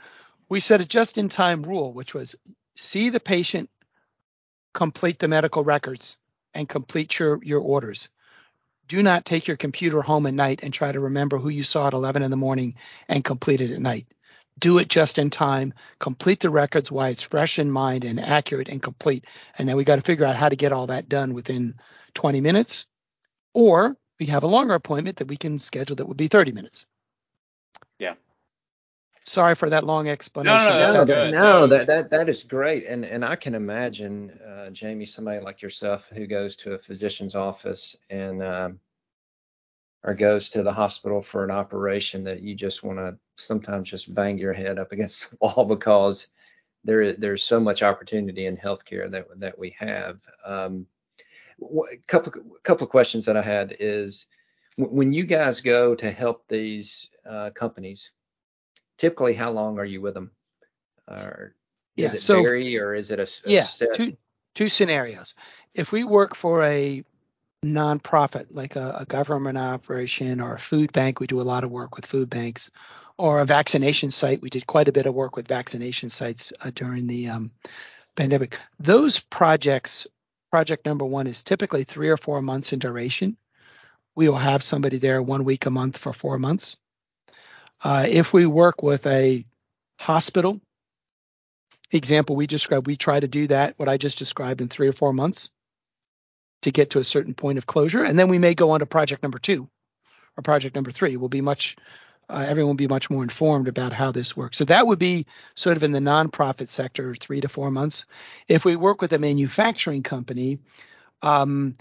we 0.50 0.60
set 0.60 0.82
a 0.82 0.86
just 0.86 1.18
in 1.18 1.30
time 1.30 1.64
rule, 1.64 1.94
which 1.94 2.14
was 2.14 2.36
see 2.76 3.10
the 3.10 3.20
patient, 3.20 3.70
complete 4.74 5.20
the 5.20 5.28
medical 5.28 5.64
records, 5.64 6.18
and 6.54 6.70
complete 6.70 7.18
your, 7.20 7.44
your 7.44 7.60
orders. 7.60 8.10
Do 8.88 9.04
not 9.04 9.26
take 9.26 9.48
your 9.48 9.58
computer 9.58 10.02
home 10.02 10.26
at 10.28 10.34
night 10.34 10.62
and 10.64 10.74
try 10.74 10.92
to 10.92 11.00
remember 11.00 11.38
who 11.38 11.50
you 11.50 11.64
saw 11.64 11.88
at 11.88 11.94
11 11.94 12.24
in 12.24 12.32
the 12.32 12.38
morning 12.38 12.76
and 13.10 13.24
complete 13.24 13.60
it 13.60 13.72
at 13.72 13.82
night 13.82 14.08
do 14.60 14.78
it 14.78 14.88
just 14.88 15.18
in 15.18 15.30
time, 15.30 15.74
complete 16.00 16.40
the 16.40 16.50
records 16.50 16.92
while 16.92 17.12
it's 17.12 17.24
fresh 17.24 17.60
in 17.60 17.70
mind 17.70 18.04
and 18.04 18.20
accurate 18.20 18.70
and 18.70 18.82
complete. 18.82 19.26
And 19.58 19.68
then 19.68 19.76
we 19.76 19.84
got 19.84 19.98
to 19.98 20.02
figure 20.02 20.26
out 20.26 20.36
how 20.36 20.50
to 20.50 20.56
get 20.56 20.72
all 20.72 20.88
that 20.88 21.10
done 21.10 21.34
within 21.34 21.76
20 22.16 22.42
minutes. 22.42 22.86
Or 23.54 23.96
we 24.20 24.28
have 24.28 24.44
a 24.44 24.48
longer 24.48 24.74
appointment 24.74 25.18
that 25.18 25.28
we 25.28 25.38
can 25.38 25.60
schedule 25.60 25.96
that 25.98 26.08
would 26.08 26.18
be 26.18 26.28
30 26.28 26.52
minutes. 26.52 26.86
Yeah. 28.00 28.16
Sorry 29.26 29.56
for 29.56 29.70
that 29.70 29.84
long 29.84 30.08
explanation. 30.08 30.56
No, 30.56 30.80
no, 30.80 30.94
no, 30.94 31.06
that, 31.06 31.32
no, 31.32 31.68
that, 31.68 31.88
that, 31.88 32.10
that 32.12 32.30
is 32.30 32.44
great. 32.44 32.86
And, 32.88 33.04
and 33.04 33.26
I 33.26 33.36
can 33.36 33.56
imagine, 33.56 34.32
uh, 34.32 34.70
Jamie, 34.70 35.06
somebody 35.06 35.44
like 35.44 35.62
yourself 35.62 36.10
who 36.14 36.28
goes 36.28 36.56
to 36.58 36.74
a 36.74 36.78
physician's 36.78 37.36
office 37.36 37.96
and, 38.10 38.42
um, 38.42 38.80
or 40.04 40.14
goes 40.14 40.50
to 40.52 40.64
the 40.64 40.72
hospital 40.72 41.22
for 41.22 41.44
an 41.44 41.52
operation 41.52 42.24
that 42.24 42.42
you 42.42 42.56
just 42.56 42.84
want 42.84 43.00
to 43.00 43.18
sometimes 43.38 43.90
just 43.90 44.14
bang 44.14 44.38
your 44.38 44.54
head 44.54 44.80
up 44.80 44.92
against 44.92 45.30
the 45.30 45.38
wall 45.42 45.66
because 45.70 46.28
there 46.84 47.14
there's 47.14 47.44
so 47.44 47.60
much 47.60 47.84
opportunity 47.84 48.46
in 48.46 48.58
healthcare 48.58 49.10
that 49.12 49.28
that 49.40 49.58
we 49.58 49.76
have. 49.80 50.20
Um, 50.46 50.88
a 51.62 51.98
couple 52.08 52.34
couple 52.64 52.86
of 52.86 52.92
questions 52.92 53.26
that 53.26 53.38
I 53.38 53.42
had 53.42 53.76
is 53.80 54.28
when 54.78 55.12
you 55.12 55.26
guys 55.26 55.60
go 55.60 55.96
to 55.96 56.12
help 56.12 56.48
these 56.48 57.10
uh, 57.28 57.50
companies, 57.56 58.12
typically 58.98 59.34
how 59.34 59.52
long 59.52 59.80
are 59.80 59.86
you 59.86 60.02
with 60.02 60.14
them? 60.14 60.32
Or 61.08 61.56
yeah, 61.96 62.08
is 62.08 62.16
it 62.16 62.22
so, 62.22 62.44
vary 62.44 62.78
or 62.78 62.94
is 62.94 63.10
it 63.10 63.20
a, 63.20 63.24
a 63.24 63.52
yeah 63.52 63.64
set? 63.64 63.96
two 63.96 64.16
two 64.54 64.70
scenarios. 64.70 65.34
If 65.74 65.92
we 65.92 66.04
work 66.04 66.36
for 66.36 66.64
a 66.64 67.04
nonprofit 67.66 68.48
like 68.52 68.76
a, 68.76 68.98
a, 69.00 69.06
government 69.06 69.58
operation 69.58 70.40
or 70.40 70.56
a 70.56 70.60
food 70.60 70.92
bank. 70.92 71.20
We 71.20 71.28
do 71.28 71.42
a 71.42 71.44
lot 71.44 71.64
of 71.64 71.72
work 71.72 71.96
with 71.96 72.06
food 72.06 72.30
banks, 72.30 72.70
or 73.18 73.40
a 73.40 73.46
vaccination 73.46 74.12
site. 74.12 74.42
We 74.42 74.50
did 74.50 74.68
quite 74.68 74.88
a 74.88 74.92
bit 74.92 75.06
of 75.06 75.14
work 75.14 75.36
with 75.36 75.48
vaccination 75.48 76.10
sites 76.10 76.54
uh, 76.62 76.72
during 76.74 77.08
the 77.08 77.30
um, 77.30 77.52
pandemic. 78.16 78.58
Those 78.80 79.20
projects, 79.20 80.08
project 80.52 80.86
number 80.86 81.06
one 81.06 81.28
is 81.28 81.44
typically 81.44 81.84
three 81.84 82.10
or 82.10 82.18
four 82.18 82.42
months 82.42 82.74
in 82.74 82.80
duration. 82.80 83.38
We 84.16 84.30
will 84.30 84.38
have 84.38 84.64
somebody 84.64 84.98
there 84.98 85.22
one 85.22 85.46
week 85.46 85.66
a 85.66 85.72
month 85.72 85.98
for 85.98 86.14
four 86.14 86.40
months. 86.40 86.78
Uh, 87.84 88.06
if 88.08 88.34
we 88.34 88.46
work 88.46 88.82
with 88.82 89.06
a 89.06 89.46
hospital, 90.00 90.60
example 91.92 92.36
we 92.36 92.48
described, 92.48 92.88
we 92.88 92.98
try 92.98 93.20
to 93.20 93.28
do 93.28 93.48
that, 93.48 93.76
what 93.78 93.90
I 93.90 93.98
just 93.98 94.18
described, 94.18 94.62
in 94.62 94.70
three 94.70 94.88
or 94.88 94.94
four 94.94 95.14
months 95.14 95.50
to 96.64 96.72
get 96.72 96.92
to 96.92 97.00
a 97.00 97.04
certain 97.04 97.34
point 97.34 97.58
of 97.58 97.68
closure. 97.68 98.04
And 98.04 98.18
then 98.18 98.30
we 98.30 98.40
may 98.40 98.56
go 98.56 98.72
on 98.72 98.80
to 98.80 98.86
project 98.86 99.22
number 99.24 99.40
two 99.40 99.70
or 100.36 100.42
project 100.42 100.76
number 100.76 100.92
three. 100.92 101.18
We'll 101.18 101.30
be 101.30 101.42
much, 101.42 101.76
uh, 102.30 102.46
everyone 102.48 102.70
will 102.70 102.76
be 102.76 102.88
much 102.88 103.10
more 103.10 103.24
informed 103.24 103.68
about 103.68 103.94
how 103.94 104.12
this 104.12 104.36
works. 104.36 104.58
So 104.58 104.66
that 104.66 104.86
would 104.86 105.00
be 105.00 105.26
sort 105.56 105.78
of 105.78 105.84
in 105.84 105.92
the 105.92 106.00
nonprofit 106.00 106.70
sector, 106.70 107.16
three 107.16 107.42
to 107.42 107.50
four 107.50 107.72
months. 107.72 108.06
If 108.48 108.66
we 108.66 108.76
work 108.76 109.02
with 109.02 109.14
a 109.14 109.20
manufacturing 109.20 110.04
company, 110.04 110.60
um, 111.22 111.78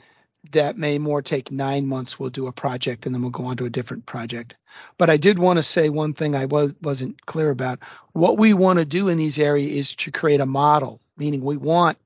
that 0.53 0.79
may 0.79 0.99
more 0.99 1.23
take 1.23 1.51
nine 1.51 1.87
months. 1.87 2.19
We'll 2.19 2.31
do 2.31 2.47
a 2.47 2.53
project 2.53 3.07
and 3.07 3.15
then 3.15 3.23
we'll 3.23 3.31
go 3.31 3.47
on 3.47 3.57
to 3.57 3.65
a 3.65 3.71
different 3.71 4.07
project. 4.07 4.55
But 4.99 5.11
I 5.11 5.17
did 5.17 5.39
want 5.39 5.59
to 5.59 5.63
say 5.63 5.89
one 5.89 6.15
thing 6.15 6.37
I 6.37 6.45
was 6.45 6.75
wasn't 6.83 7.25
clear 7.27 7.51
about. 7.51 7.81
What 8.13 8.39
we 8.39 8.53
want 8.53 8.79
to 8.79 8.85
do 8.85 9.09
in 9.09 9.19
these 9.19 9.39
areas 9.39 9.91
is 9.91 9.97
to 9.97 10.13
create 10.13 10.41
a 10.41 10.47
model, 10.47 11.01
meaning 11.17 11.43
we 11.43 11.57
want 11.57 11.99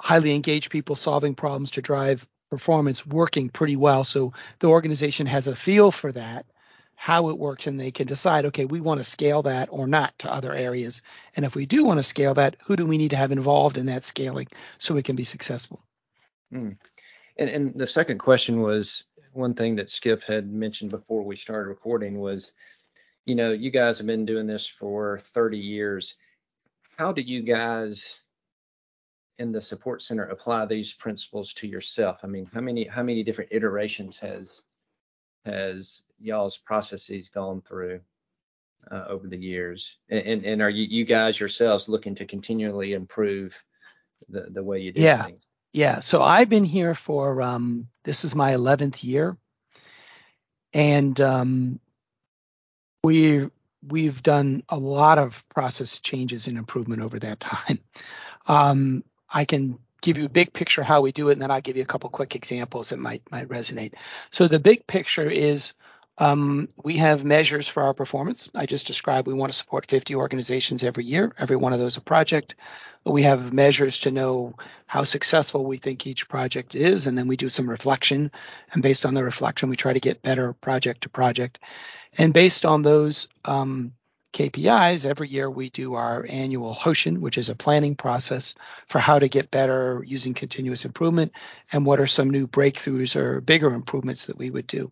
highly 0.00 0.34
engaged 0.34 0.70
people 0.70 0.94
solving 0.94 1.34
problems 1.34 1.70
to 1.72 1.82
drive 1.82 2.26
performance 2.50 3.04
working 3.06 3.48
pretty 3.48 3.76
well. 3.76 4.04
So 4.04 4.32
the 4.60 4.68
organization 4.68 5.26
has 5.26 5.46
a 5.46 5.56
feel 5.56 5.90
for 5.90 6.12
that, 6.12 6.46
how 6.96 7.28
it 7.28 7.38
works, 7.38 7.66
and 7.66 7.78
they 7.78 7.90
can 7.90 8.06
decide, 8.06 8.46
okay, 8.46 8.64
we 8.64 8.80
want 8.80 8.98
to 8.98 9.04
scale 9.04 9.42
that 9.42 9.68
or 9.70 9.86
not 9.86 10.18
to 10.18 10.32
other 10.32 10.52
areas. 10.52 11.02
And 11.36 11.44
if 11.44 11.54
we 11.54 11.66
do 11.66 11.84
want 11.84 11.98
to 11.98 12.02
scale 12.02 12.34
that, 12.34 12.56
who 12.64 12.74
do 12.74 12.86
we 12.86 12.98
need 12.98 13.10
to 13.10 13.16
have 13.16 13.32
involved 13.32 13.76
in 13.76 13.86
that 13.86 14.02
scaling 14.02 14.48
so 14.78 14.94
we 14.94 15.02
can 15.02 15.14
be 15.14 15.24
successful? 15.24 15.84
Hmm. 16.50 16.70
And, 17.36 17.50
and 17.50 17.74
the 17.74 17.86
second 17.86 18.18
question 18.18 18.62
was 18.62 19.04
one 19.32 19.52
thing 19.52 19.76
that 19.76 19.90
Skip 19.90 20.22
had 20.24 20.50
mentioned 20.50 20.90
before 20.90 21.22
we 21.22 21.36
started 21.36 21.68
recording 21.68 22.18
was, 22.18 22.52
you 23.26 23.34
know, 23.34 23.52
you 23.52 23.70
guys 23.70 23.98
have 23.98 24.06
been 24.06 24.24
doing 24.24 24.46
this 24.46 24.66
for 24.66 25.18
30 25.18 25.58
years. 25.58 26.14
How 26.96 27.12
do 27.12 27.20
you 27.20 27.42
guys 27.42 28.20
in 29.38 29.52
the 29.52 29.60
support 29.60 30.00
center 30.00 30.24
apply 30.24 30.64
these 30.64 30.94
principles 30.94 31.52
to 31.54 31.66
yourself? 31.66 32.20
I 32.22 32.26
mean, 32.26 32.48
how 32.54 32.62
many 32.62 32.84
how 32.86 33.02
many 33.02 33.22
different 33.22 33.52
iterations 33.52 34.18
has 34.18 34.62
has 35.44 36.04
y'all's 36.20 36.56
processes 36.56 37.28
gone 37.28 37.60
through 37.60 38.00
uh, 38.90 39.04
over 39.08 39.26
the 39.26 39.38
years? 39.38 39.96
And, 40.08 40.26
and, 40.26 40.44
and 40.44 40.62
are 40.62 40.70
you 40.70 40.84
you 40.84 41.04
guys 41.04 41.38
yourselves 41.38 41.88
looking 41.88 42.14
to 42.16 42.26
continually 42.26 42.92
improve 42.92 43.62
the 44.28 44.48
the 44.50 44.62
way 44.62 44.80
you 44.80 44.92
do 44.92 45.00
yeah. 45.00 45.24
things? 45.24 45.46
Yeah. 45.72 46.00
So 46.00 46.22
I've 46.22 46.48
been 46.48 46.64
here 46.64 46.94
for 46.94 47.42
um, 47.42 47.88
this 48.04 48.24
is 48.24 48.34
my 48.34 48.52
11th 48.52 49.04
year, 49.04 49.36
and 50.72 51.20
um, 51.20 51.80
we 53.04 53.50
we've 53.86 54.22
done 54.22 54.62
a 54.68 54.78
lot 54.78 55.18
of 55.18 55.44
process 55.48 56.00
changes 56.00 56.46
and 56.46 56.58
improvement 56.58 57.02
over 57.02 57.18
that 57.20 57.40
time. 57.40 57.78
Um, 58.48 59.02
I 59.28 59.44
can 59.44 59.76
give 60.02 60.16
you 60.16 60.26
a 60.26 60.28
big 60.28 60.52
picture 60.52 60.84
how 60.84 61.00
we 61.00 61.10
do 61.10 61.30
it, 61.30 61.32
and 61.32 61.42
then 61.42 61.50
I'll 61.50 61.60
give 61.60 61.76
you 61.76 61.82
a 61.82 61.86
couple 61.86 62.08
quick 62.10 62.36
examples 62.36 62.90
that 62.90 63.00
might 63.00 63.22
might 63.32 63.48
resonate. 63.48 63.94
So 64.30 64.46
the 64.46 64.60
big 64.60 64.86
picture 64.86 65.28
is 65.28 65.72
um, 66.18 66.68
we 66.82 66.96
have 66.96 67.24
measures 67.24 67.68
for 67.68 67.82
our 67.82 67.92
performance. 67.92 68.48
I 68.54 68.64
just 68.66 68.86
described 68.86 69.26
we 69.26 69.34
want 69.34 69.52
to 69.52 69.58
support 69.58 69.90
50 69.90 70.14
organizations 70.14 70.82
every 70.82 71.04
year, 71.04 71.32
every 71.38 71.56
one 71.56 71.72
of 71.72 71.78
those 71.78 71.96
a 71.96 72.00
project. 72.00 72.54
We 73.04 73.22
have 73.22 73.52
measures 73.52 74.00
to 74.00 74.10
know 74.10 74.54
how 74.86 75.04
successful 75.04 75.64
we 75.64 75.76
think 75.76 76.06
each 76.06 76.28
project 76.28 76.74
is, 76.74 77.06
and 77.06 77.16
then 77.16 77.28
we 77.28 77.36
do 77.36 77.48
some 77.48 77.68
reflection. 77.68 78.32
And 78.72 78.82
based 78.82 79.04
on 79.06 79.14
the 79.14 79.22
reflection, 79.22 79.68
we 79.68 79.76
try 79.76 79.92
to 79.92 80.00
get 80.00 80.22
better 80.22 80.54
project 80.54 81.02
to 81.02 81.08
project. 81.08 81.58
And 82.18 82.32
based 82.32 82.64
on 82.64 82.82
those 82.82 83.28
um, 83.44 83.92
KPIs, 84.32 85.04
every 85.04 85.28
year 85.28 85.50
we 85.50 85.70
do 85.70 85.94
our 85.94 86.26
annual 86.28 86.74
HOSHIN, 86.74 87.20
which 87.20 87.38
is 87.38 87.48
a 87.48 87.54
planning 87.54 87.94
process 87.94 88.54
for 88.88 88.98
how 88.98 89.18
to 89.18 89.28
get 89.28 89.50
better 89.50 90.02
using 90.06 90.34
continuous 90.34 90.84
improvement 90.84 91.32
and 91.72 91.86
what 91.86 92.00
are 92.00 92.06
some 92.06 92.30
new 92.30 92.46
breakthroughs 92.46 93.16
or 93.16 93.40
bigger 93.40 93.72
improvements 93.72 94.26
that 94.26 94.38
we 94.38 94.50
would 94.50 94.66
do. 94.66 94.90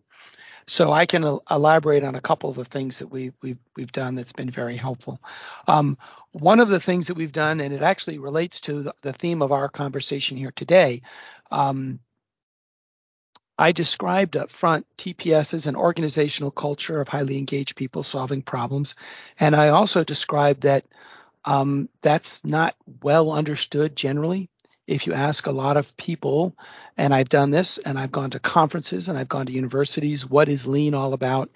So 0.67 0.91
I 0.91 1.05
can 1.05 1.39
elaborate 1.51 2.03
on 2.03 2.15
a 2.15 2.21
couple 2.21 2.49
of 2.49 2.55
the 2.55 2.65
things 2.65 2.99
that 2.99 3.07
we, 3.07 3.31
we've, 3.41 3.59
we've 3.75 3.91
done 3.91 4.15
that's 4.15 4.33
been 4.33 4.49
very 4.49 4.77
helpful. 4.77 5.21
Um, 5.67 5.97
one 6.31 6.59
of 6.59 6.69
the 6.69 6.79
things 6.79 7.07
that 7.07 7.17
we've 7.17 7.31
done, 7.31 7.59
and 7.59 7.73
it 7.73 7.83
actually 7.83 8.17
relates 8.17 8.59
to 8.61 8.83
the, 8.83 8.95
the 9.01 9.13
theme 9.13 9.43
of 9.43 9.51
our 9.51 9.69
conversation 9.69 10.37
here 10.37 10.51
today, 10.55 11.03
um, 11.51 11.99
I 13.57 13.71
described 13.71 14.35
up 14.35 14.51
front 14.51 14.85
TPS 14.97 15.53
as 15.53 15.67
an 15.67 15.75
organizational 15.75 16.51
culture 16.51 16.99
of 16.99 17.07
highly 17.07 17.37
engaged 17.37 17.75
people 17.75 18.03
solving 18.03 18.41
problems. 18.41 18.95
And 19.39 19.55
I 19.55 19.69
also 19.69 20.03
described 20.03 20.63
that 20.63 20.85
um, 21.45 21.89
that's 22.01 22.43
not 22.43 22.75
well 23.03 23.31
understood 23.31 23.95
generally. 23.95 24.49
If 24.87 25.07
you 25.07 25.13
ask 25.13 25.47
a 25.47 25.51
lot 25.51 25.77
of 25.77 25.95
people, 25.97 26.55
and 26.95 27.13
I've 27.13 27.29
done 27.29 27.49
this, 27.49 27.79
and 27.79 27.97
I've 27.97 28.11
gone 28.11 28.29
to 28.31 28.39
conferences 28.39 29.09
and 29.09 29.17
I've 29.17 29.29
gone 29.29 29.47
to 29.47 29.51
universities, 29.51 30.29
what 30.29 30.47
is 30.47 30.67
lean 30.67 30.93
all 30.93 31.13
about? 31.13 31.49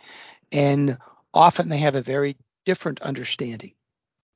And 0.52 0.98
often 1.34 1.70
they 1.70 1.78
have 1.80 1.96
a 1.96 2.02
very 2.02 2.38
different 2.65 3.02
understanding. 3.02 3.74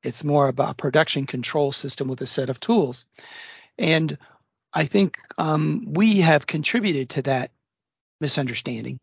It's 0.04 0.24
more 0.24 0.48
about 0.48 0.72
a 0.72 0.76
production 0.76 1.26
control 1.26 1.72
system 1.72 2.08
with 2.08 2.22
a 2.22 2.28
set 2.28 2.50
of 2.50 2.60
tools. 2.60 3.06
And 3.80 4.18
I 4.74 4.86
think 4.86 5.18
um, 5.38 5.86
we 5.88 6.22
have 6.22 6.46
contributed 6.46 7.10
to 7.12 7.22
that 7.24 7.52
misunderstanding, 8.20 9.00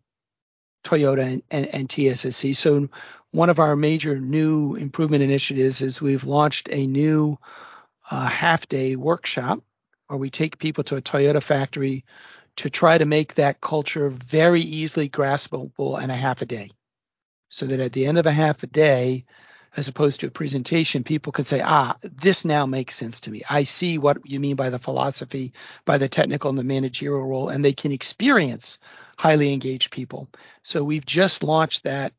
Toyota 0.85 1.22
and, 1.22 1.42
and, 1.50 1.66
and, 1.66 1.88
TSSC. 1.88 2.57
So, 2.57 2.88
one 3.33 3.50
of 3.50 3.59
our 3.59 3.76
major 3.76 4.18
new 4.18 4.74
improvement 4.74 5.22
initiatives 5.22 5.83
is 5.83 6.00
we've 6.00 6.24
launched 6.24 6.68
a 6.70 6.87
new 6.87 7.38
uh, 8.11 8.29
half 8.29 8.68
day 8.68 8.96
workshop 8.96 9.62
where 10.10 10.18
we 10.18 10.28
take 10.28 10.58
people 10.58 10.82
to 10.82 10.96
a 10.96 11.02
Toyota 11.02 11.40
factory 11.40 12.04
to 12.56 12.68
try 12.68 12.98
to 12.98 13.04
make 13.04 13.34
that 13.34 13.60
culture 13.60 14.10
very 14.10 14.60
easily 14.60 15.08
graspable 15.08 16.02
in 16.02 16.10
a 16.10 16.16
half 16.16 16.42
a 16.42 16.46
day. 16.46 16.72
So 17.48 17.66
that 17.66 17.78
at 17.78 17.92
the 17.92 18.06
end 18.06 18.18
of 18.18 18.26
a 18.26 18.32
half 18.32 18.64
a 18.64 18.66
day, 18.66 19.24
as 19.76 19.86
opposed 19.86 20.18
to 20.20 20.26
a 20.26 20.30
presentation, 20.30 21.04
people 21.04 21.30
can 21.30 21.44
say, 21.44 21.60
ah, 21.60 21.96
this 22.02 22.44
now 22.44 22.66
makes 22.66 22.96
sense 22.96 23.20
to 23.20 23.30
me. 23.30 23.44
I 23.48 23.62
see 23.62 23.98
what 23.98 24.18
you 24.28 24.40
mean 24.40 24.56
by 24.56 24.70
the 24.70 24.80
philosophy, 24.80 25.52
by 25.84 25.98
the 25.98 26.08
technical 26.08 26.50
and 26.50 26.58
the 26.58 26.64
managerial 26.64 27.24
role, 27.24 27.48
and 27.48 27.64
they 27.64 27.72
can 27.72 27.92
experience 27.92 28.78
highly 29.16 29.52
engaged 29.52 29.92
people. 29.92 30.28
So 30.64 30.82
we've 30.82 31.06
just 31.06 31.44
launched 31.44 31.84
that 31.84 32.12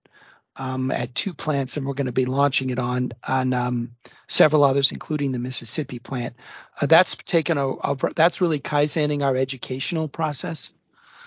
um, 0.55 0.91
at 0.91 1.15
two 1.15 1.33
plants, 1.33 1.77
and 1.77 1.85
we're 1.85 1.93
going 1.93 2.05
to 2.05 2.11
be 2.11 2.25
launching 2.25 2.69
it 2.69 2.79
on 2.79 3.11
on 3.27 3.53
um, 3.53 3.91
several 4.27 4.63
others, 4.63 4.91
including 4.91 5.31
the 5.31 5.39
Mississippi 5.39 5.99
plant. 5.99 6.35
Uh, 6.79 6.85
that's 6.85 7.15
taken 7.15 7.57
a, 7.57 7.69
a, 7.69 7.97
that's 8.15 8.41
really 8.41 8.59
kaizening 8.59 9.23
our 9.23 9.35
educational 9.35 10.07
process. 10.07 10.71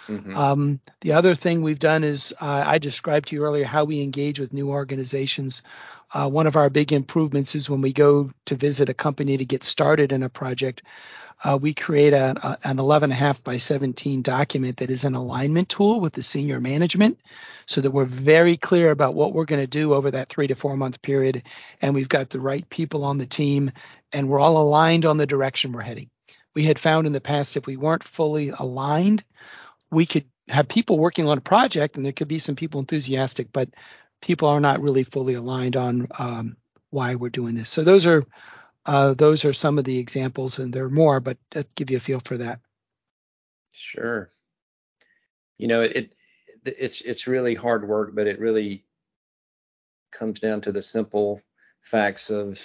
Mm-hmm. 0.09 0.37
Um, 0.37 0.81
the 1.01 1.13
other 1.13 1.35
thing 1.35 1.63
we've 1.63 1.79
done 1.79 2.05
is 2.05 2.33
uh, 2.41 2.63
I 2.67 2.79
described 2.79 3.29
to 3.29 3.37
you 3.37 3.45
earlier 3.45 3.65
how 3.65 3.85
we 3.85 4.03
engage 4.03 4.39
with 4.39 4.53
new 4.53 4.71
organizations. 4.71 5.63
Uh, 6.13 6.29
one 6.29 6.47
of 6.47 6.57
our 6.57 6.71
big 6.71 6.93
improvements 6.93 7.55
is 7.55 7.71
when 7.71 7.81
we 7.81 7.93
go 7.93 8.31
to 8.47 8.55
visit 8.55 8.89
a 8.89 8.95
company 8.95 9.37
to 9.37 9.45
get 9.45 9.65
started 9.65 10.13
in 10.13 10.23
a 10.23 10.29
project, 10.29 10.83
uh, 11.43 11.59
we 11.61 11.75
create 11.75 12.13
a, 12.13 12.35
a, 12.47 12.59
an 12.65 12.77
11.5 12.77 13.43
by 13.43 13.57
17 13.57 14.23
document 14.23 14.79
that 14.79 14.91
is 14.91 15.05
an 15.05 15.15
alignment 15.15 15.69
tool 15.69 16.01
with 16.01 16.13
the 16.13 16.23
senior 16.23 16.61
management 16.61 17.19
so 17.67 17.81
that 17.81 17.91
we're 17.91 18.05
very 18.05 18.57
clear 18.57 18.91
about 18.91 19.15
what 19.15 19.33
we're 19.33 19.45
going 19.45 19.61
to 19.61 19.67
do 19.67 19.93
over 19.93 20.11
that 20.11 20.29
three 20.29 20.47
to 20.47 20.55
four 20.55 20.77
month 20.77 21.03
period. 21.03 21.43
And 21.83 21.95
we've 21.95 22.09
got 22.09 22.31
the 22.31 22.41
right 22.41 22.69
people 22.71 23.05
on 23.05 23.19
the 23.19 23.27
team 23.27 23.73
and 24.13 24.29
we're 24.29 24.41
all 24.41 24.59
aligned 24.59 25.05
on 25.05 25.17
the 25.17 25.27
direction 25.27 25.73
we're 25.73 25.83
heading. 25.83 26.09
We 26.55 26.65
had 26.65 26.79
found 26.79 27.07
in 27.07 27.13
the 27.13 27.21
past 27.21 27.57
if 27.57 27.67
we 27.67 27.77
weren't 27.77 28.05
fully 28.05 28.51
aligned, 28.51 29.25
we 29.95 30.07
could 30.07 30.25
have 30.49 30.69
people 30.69 30.99
working 30.99 31.27
on 31.27 31.39
a 31.39 31.43
project 31.43 31.97
and 31.97 32.05
there 32.05 32.13
could 32.13 32.29
be 32.29 32.39
some 32.39 32.57
people 32.57 32.81
enthusiastic, 32.81 33.53
but 33.53 33.69
people 34.21 34.49
are 34.49 34.61
not 34.61 34.81
really 34.81 35.05
fully 35.05 35.35
aligned 35.35 35.77
on 35.77 36.09
um, 36.19 36.57
why 36.91 37.15
we're 37.15 37.31
doing 37.31 37.55
this. 37.55 37.71
So 37.71 37.85
those 37.85 38.07
are 38.07 38.25
uh, 38.87 39.15
those 39.15 39.45
are 39.47 39.55
some 39.55 39.79
of 39.79 39.85
the 39.85 39.99
examples, 39.99 40.59
and 40.59 40.73
there 40.73 40.85
are 40.85 40.91
more, 40.91 41.19
but 41.19 41.39
to 41.53 41.65
give 41.75 41.91
you 41.91 41.97
a 41.97 42.01
feel 42.01 42.21
for 42.21 42.37
that. 42.37 42.61
Sure. 43.73 44.31
You 45.57 45.69
know, 45.69 45.81
it 45.81 46.15
it's 46.65 47.01
it's 47.01 47.27
really 47.27 47.55
hard 47.55 47.89
work, 47.89 48.15
but 48.15 48.27
it 48.27 48.39
really 48.39 48.85
comes 50.13 50.41
down 50.41 50.61
to 50.63 50.73
the 50.73 50.83
simple 50.83 51.41
facts 51.81 52.31
of, 52.31 52.61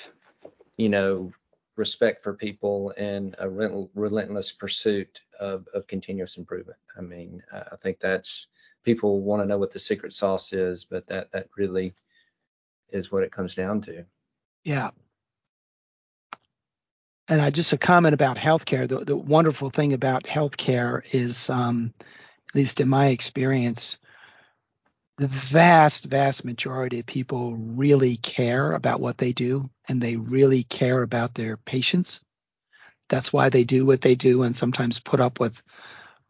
you 0.77 0.89
know, 0.89 1.31
respect 1.79 2.21
for 2.21 2.33
people 2.33 2.93
and 2.97 3.35
a 3.39 3.49
relentless 3.49 4.51
pursuit 4.51 5.21
of, 5.39 5.65
of 5.73 5.87
continuous 5.87 6.35
improvement. 6.35 6.77
I 6.97 7.01
mean, 7.01 7.41
I 7.53 7.77
think 7.81 7.99
that's 7.99 8.47
people 8.83 9.21
want 9.21 9.41
to 9.41 9.47
know 9.47 9.57
what 9.57 9.71
the 9.71 9.79
secret 9.79 10.11
sauce 10.11 10.51
is, 10.51 10.85
but 10.85 11.07
that 11.07 11.31
that 11.31 11.47
really 11.57 11.95
is 12.89 13.11
what 13.11 13.23
it 13.23 13.31
comes 13.31 13.55
down 13.55 13.81
to. 13.81 14.05
Yeah. 14.65 14.91
And 17.29 17.41
I 17.41 17.49
just 17.49 17.71
a 17.73 17.77
comment 17.77 18.13
about 18.13 18.37
healthcare. 18.37 18.87
The, 18.87 19.05
the 19.05 19.15
wonderful 19.15 19.69
thing 19.69 19.93
about 19.93 20.23
healthcare 20.23 21.01
is, 21.11 21.49
um, 21.49 21.93
at 22.01 22.55
least 22.55 22.81
in 22.81 22.89
my 22.89 23.07
experience, 23.07 23.97
the 25.19 25.27
vast, 25.27 26.05
vast 26.05 26.45
majority 26.45 27.01
of 27.01 27.05
people 27.05 27.53
really 27.53 28.15
care 28.15 28.71
about 28.71 29.01
what 29.01 29.17
they 29.17 29.33
do 29.33 29.69
and 29.87 30.01
they 30.01 30.15
really 30.15 30.63
care 30.63 31.01
about 31.01 31.35
their 31.35 31.57
patients. 31.57 32.21
That's 33.09 33.33
why 33.33 33.49
they 33.49 33.65
do 33.65 33.85
what 33.85 33.99
they 33.99 34.15
do 34.15 34.43
and 34.43 34.55
sometimes 34.55 35.01
put 35.01 35.19
up 35.19 35.41
with 35.41 35.61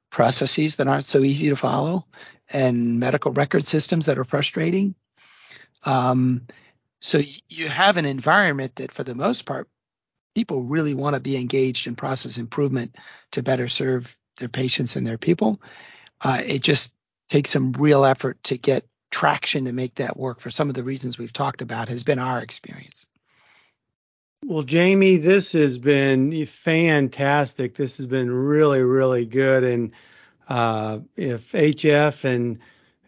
processes 0.10 0.78
that 0.78 0.88
aren't 0.88 1.06
so 1.06 1.24
easy 1.24 1.50
to 1.50 1.56
follow 1.56 2.08
and 2.50 3.00
medical 3.00 3.32
record 3.32 3.64
systems 3.68 4.08
that 4.08 4.18
are 4.18 4.24
frustrating. 4.24 4.96
Um, 5.84 6.48
so 7.00 7.22
you 7.48 7.70
have 7.70 7.98
an 7.98 8.06
environment 8.06 8.78
that, 8.78 8.92
for 8.92 9.04
the 9.04 9.14
most 9.14 9.46
part, 9.46 9.70
people 10.34 10.64
really 10.64 10.96
want 10.96 11.14
to 11.14 11.20
be 11.20 11.38
engaged 11.38 11.86
in 11.86 11.96
process 11.96 12.40
improvement 12.40 12.96
to 13.34 13.44
better 13.44 13.70
serve 13.70 14.18
their 14.38 14.50
patients 14.50 14.96
and 14.96 15.06
their 15.06 15.20
people. 15.20 15.62
Uh, 16.22 16.42
it 16.44 16.64
just 16.64 16.92
takes 17.30 17.52
some 17.52 17.72
real 17.74 18.04
effort 18.04 18.44
to 18.44 18.58
get 18.58 18.86
traction 19.12 19.66
to 19.66 19.72
make 19.72 19.96
that 19.96 20.18
work 20.18 20.42
for 20.42 20.52
some 20.52 20.70
of 20.70 20.76
the 20.76 20.84
reasons 20.84 21.18
we've 21.18 21.34
talked 21.34 21.62
about 21.62 21.90
has 21.90 22.04
been 22.04 22.20
our 22.20 22.42
experience. 22.42 23.06
Well, 24.46 24.64
Jamie, 24.64 25.18
this 25.18 25.52
has 25.52 25.78
been 25.78 26.46
fantastic. 26.46 27.76
This 27.76 27.98
has 27.98 28.08
been 28.08 28.32
really, 28.32 28.82
really 28.84 29.26
good. 29.26 29.64
And 29.64 29.92
uh, 30.48 31.00
if 31.18 31.52
HF 31.52 32.24
and 32.24 32.60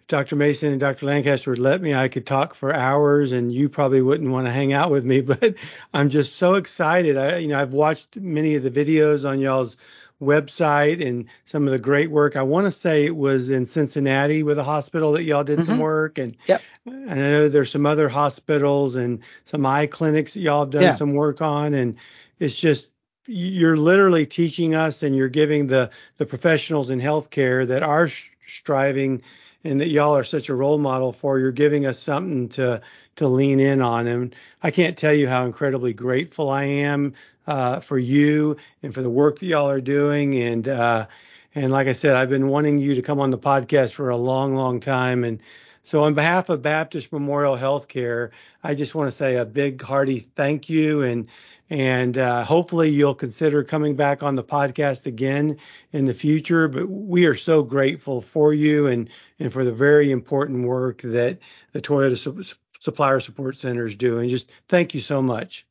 Dr. 0.08 0.36
Mason 0.36 0.72
and 0.72 0.80
Dr. 0.80 1.06
Lancaster 1.06 1.52
would 1.52 1.60
let 1.60 1.82
me, 1.82 1.94
I 1.94 2.10
could 2.10 2.28
talk 2.28 2.54
for 2.54 2.74
hours, 2.74 3.32
and 3.32 3.54
you 3.54 3.70
probably 3.70 4.02
wouldn't 4.02 4.30
want 4.30 4.46
to 4.46 4.52
hang 4.52 4.74
out 4.74 4.92
with 4.92 5.06
me. 5.06 5.22
But 5.32 5.56
I'm 5.94 6.10
just 6.10 6.36
so 6.36 6.56
excited. 6.56 7.16
I, 7.16 7.38
you 7.38 7.48
know, 7.48 7.60
I've 7.60 7.74
watched 7.74 8.18
many 8.18 8.56
of 8.56 8.64
the 8.64 8.72
videos 8.72 9.28
on 9.28 9.40
y'all's 9.40 9.78
website 10.22 11.06
and 11.06 11.26
some 11.46 11.66
of 11.66 11.72
the 11.72 11.80
great 11.80 12.12
work. 12.12 12.36
I 12.36 12.44
want 12.44 12.68
to 12.68 12.72
say 12.72 13.06
it 13.06 13.16
was 13.16 13.50
in 13.50 13.68
Cincinnati 13.68 14.44
with 14.44 14.60
a 14.60 14.64
hospital 14.64 15.14
that 15.14 15.24
y'all 15.24 15.44
did 15.44 15.60
mm-hmm. 15.60 15.66
some 15.66 15.80
work 15.80 16.20
and 16.20 16.38
yep. 16.48 16.62
and 16.86 17.12
I 17.12 17.16
know 17.16 17.50
there's 17.50 17.72
some 17.72 17.86
other 17.86 18.08
hospitals 18.08 18.96
and 18.96 19.20
some 19.46 19.66
eye 19.66 19.88
clinics 19.88 20.36
that 20.36 20.42
y'all 20.42 20.62
have 20.62 20.70
done 20.70 20.84
yeah. 20.84 20.94
some 20.94 21.14
work 21.14 21.42
on 21.42 21.74
and 21.74 21.98
it's 22.40 22.60
just 22.60 22.92
you're 23.28 23.78
literally 23.78 24.26
teaching 24.26 24.76
us 24.76 25.04
and 25.04 25.16
you're 25.16 25.30
giving 25.30 25.68
the 25.68 25.90
the 26.18 26.26
professionals 26.26 26.90
in 26.90 27.00
healthcare 27.00 27.68
that 27.68 27.84
are 27.84 28.10
striving 28.46 29.24
and 29.64 29.80
that 29.80 29.90
y'all 29.90 30.16
are 30.16 30.24
such 30.24 30.50
a 30.50 30.56
role 30.56 30.78
model 30.78 31.12
for 31.12 31.40
you're 31.40 31.52
giving 31.52 31.86
us 31.86 32.00
something 32.00 32.50
to 32.50 32.82
to 33.16 33.28
lean 33.28 33.60
in 33.60 33.82
on 33.82 34.08
and 34.08 34.36
I 34.62 34.70
can't 34.70 34.98
tell 34.98 35.14
you 35.14 35.28
how 35.28 35.46
incredibly 35.46 35.94
grateful 35.94 36.50
I 36.50 36.66
am 36.66 37.16
uh, 37.52 37.82
for 37.82 38.00
you 38.00 38.56
and 38.82 38.94
for 38.94 39.02
the 39.02 39.10
work 39.10 39.40
that 39.40 39.46
y'all 39.46 39.70
are 39.70 39.82
doing. 39.82 40.42
And 40.42 40.68
uh, 40.70 41.08
and 41.54 41.70
like 41.70 41.88
I 41.88 41.94
said, 41.94 42.16
I've 42.16 42.30
been 42.30 42.48
wanting 42.48 42.80
you 42.80 42.96
to 42.96 43.02
come 43.02 43.20
on 43.20 43.30
the 43.30 43.38
podcast 43.38 43.94
for 43.94 44.10
a 44.10 44.16
long, 44.16 44.56
long 44.56 44.80
time. 44.80 45.26
And 45.26 45.42
so 45.84 46.04
on 46.04 46.14
behalf 46.14 46.48
of 46.48 46.62
Baptist 46.62 47.12
Memorial 47.12 47.58
Healthcare, 47.58 48.30
I 48.64 48.74
just 48.74 48.96
want 48.96 49.10
to 49.10 49.12
say 49.12 49.36
a 49.36 49.44
big 49.44 49.82
hearty 49.82 50.20
thank 50.36 50.70
you 50.70 51.02
and 51.04 51.28
and 51.70 52.18
uh, 52.18 52.44
hopefully 52.46 52.90
you'll 52.90 53.16
consider 53.16 53.64
coming 53.64 53.96
back 53.96 54.24
on 54.24 54.36
the 54.36 54.44
podcast 54.44 55.06
again 55.06 55.58
in 55.92 56.06
the 56.06 56.14
future. 56.14 56.70
But 56.70 56.90
we 56.90 57.26
are 57.26 57.36
so 57.36 57.64
grateful 57.64 58.22
for 58.22 58.54
you 58.54 58.88
and 58.88 59.10
and 59.40 59.52
for 59.52 59.66
the 59.66 59.74
very 59.74 60.10
important 60.12 60.66
work 60.66 61.02
that 61.02 61.40
the 61.74 61.82
Toyota 61.82 62.18
Su- 62.18 62.56
Supplier 62.80 63.20
Support 63.20 63.58
Center 63.58 63.86
is 63.86 63.96
doing. 63.98 64.30
Just 64.30 64.52
thank 64.70 64.94
you 64.94 65.02
so 65.02 65.22
much 65.22 65.66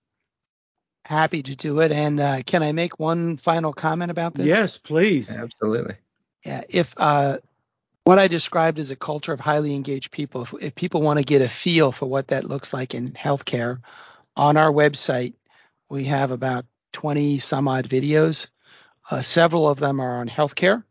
happy 1.11 1.42
to 1.42 1.57
do 1.57 1.81
it. 1.81 1.90
And 1.90 2.20
uh, 2.20 2.42
can 2.46 2.62
I 2.62 2.73
make 2.73 3.01
one 3.01 3.37
final 3.37 3.73
comment 3.73 4.11
about 4.11 4.35
this? 4.35 4.46
Yes, 4.46 4.79
please. 4.79 5.31
Absolutely. 5.31 5.96
Yeah. 6.44 6.62
If 6.68 6.94
uh, 6.96 7.38
what 8.05 8.20
I 8.20 8.29
described 8.29 8.79
is 8.79 8.92
a 8.92 8.96
culture 8.96 9.33
of 9.33 9.40
highly 9.40 9.75
engaged 9.75 10.12
people, 10.12 10.42
if, 10.42 10.55
if 10.61 10.75
people 10.75 11.03
want 11.03 11.18
to 11.18 11.25
get 11.25 11.42
a 11.42 11.49
feel 11.49 11.90
for 11.90 12.07
what 12.07 12.29
that 12.29 12.44
looks 12.44 12.73
like 12.73 12.94
in 12.94 13.11
healthcare, 13.12 13.81
on 14.37 14.57
our 14.57 14.70
website, 14.70 15.35
we 15.88 16.05
have 16.05 16.31
about 16.31 16.64
20 16.92 17.40
some 17.40 17.66
odd 17.66 17.89
videos. 17.89 18.47
Uh, 19.11 19.20
several 19.20 19.68
of 19.68 19.80
them 19.80 20.01
are 20.01 20.20
on 20.20 20.28
healthcare. 20.28 20.85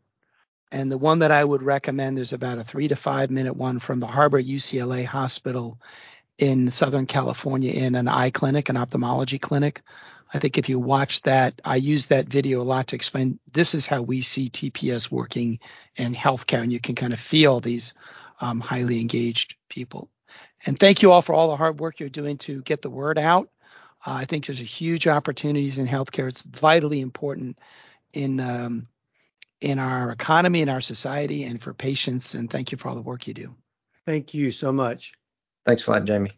And 0.70 0.92
the 0.92 0.98
one 0.98 1.20
that 1.20 1.32
I 1.32 1.42
would 1.42 1.62
recommend, 1.62 2.18
there's 2.18 2.34
about 2.34 2.58
a 2.58 2.64
three 2.64 2.88
to 2.88 2.96
five 2.96 3.30
minute 3.30 3.56
one 3.56 3.80
from 3.80 3.98
the 3.98 4.06
Harbor 4.06 4.40
UCLA 4.40 5.04
Hospital 5.04 5.80
in 6.38 6.70
Southern 6.70 7.06
California 7.06 7.72
in 7.72 7.94
an 7.94 8.06
eye 8.06 8.30
clinic, 8.30 8.68
an 8.68 8.76
ophthalmology 8.76 9.38
clinic. 9.38 9.82
I 10.32 10.38
think 10.38 10.58
if 10.58 10.68
you 10.68 10.78
watch 10.78 11.22
that, 11.22 11.60
I 11.64 11.76
use 11.76 12.06
that 12.06 12.28
video 12.28 12.60
a 12.60 12.62
lot 12.62 12.88
to 12.88 12.96
explain 12.96 13.40
this 13.52 13.74
is 13.74 13.86
how 13.86 14.02
we 14.02 14.22
see 14.22 14.48
TPS 14.48 15.10
working 15.10 15.58
in 15.96 16.14
healthcare, 16.14 16.62
and 16.62 16.72
you 16.72 16.80
can 16.80 16.94
kind 16.94 17.12
of 17.12 17.18
feel 17.18 17.60
these 17.60 17.94
um, 18.40 18.60
highly 18.60 19.00
engaged 19.00 19.56
people. 19.68 20.08
And 20.64 20.78
thank 20.78 21.02
you 21.02 21.10
all 21.10 21.22
for 21.22 21.34
all 21.34 21.48
the 21.48 21.56
hard 21.56 21.80
work 21.80 21.98
you're 21.98 22.08
doing 22.08 22.38
to 22.38 22.62
get 22.62 22.82
the 22.82 22.90
word 22.90 23.18
out. 23.18 23.50
Uh, 24.06 24.12
I 24.12 24.24
think 24.24 24.46
there's 24.46 24.60
a 24.60 24.64
huge 24.64 25.06
opportunities 25.06 25.78
in 25.78 25.86
healthcare. 25.86 26.28
It's 26.28 26.42
vitally 26.42 27.00
important 27.00 27.58
in 28.12 28.40
um, 28.40 28.86
in 29.60 29.78
our 29.78 30.10
economy, 30.10 30.62
in 30.62 30.68
our 30.68 30.80
society, 30.80 31.44
and 31.44 31.60
for 31.60 31.74
patients. 31.74 32.34
And 32.34 32.50
thank 32.50 32.72
you 32.72 32.78
for 32.78 32.88
all 32.88 32.94
the 32.94 33.02
work 33.02 33.26
you 33.26 33.34
do. 33.34 33.54
Thank 34.06 34.32
you 34.32 34.52
so 34.52 34.72
much. 34.72 35.12
Thanks 35.66 35.86
a 35.86 35.90
lot, 35.90 36.04
Jamie. 36.04 36.30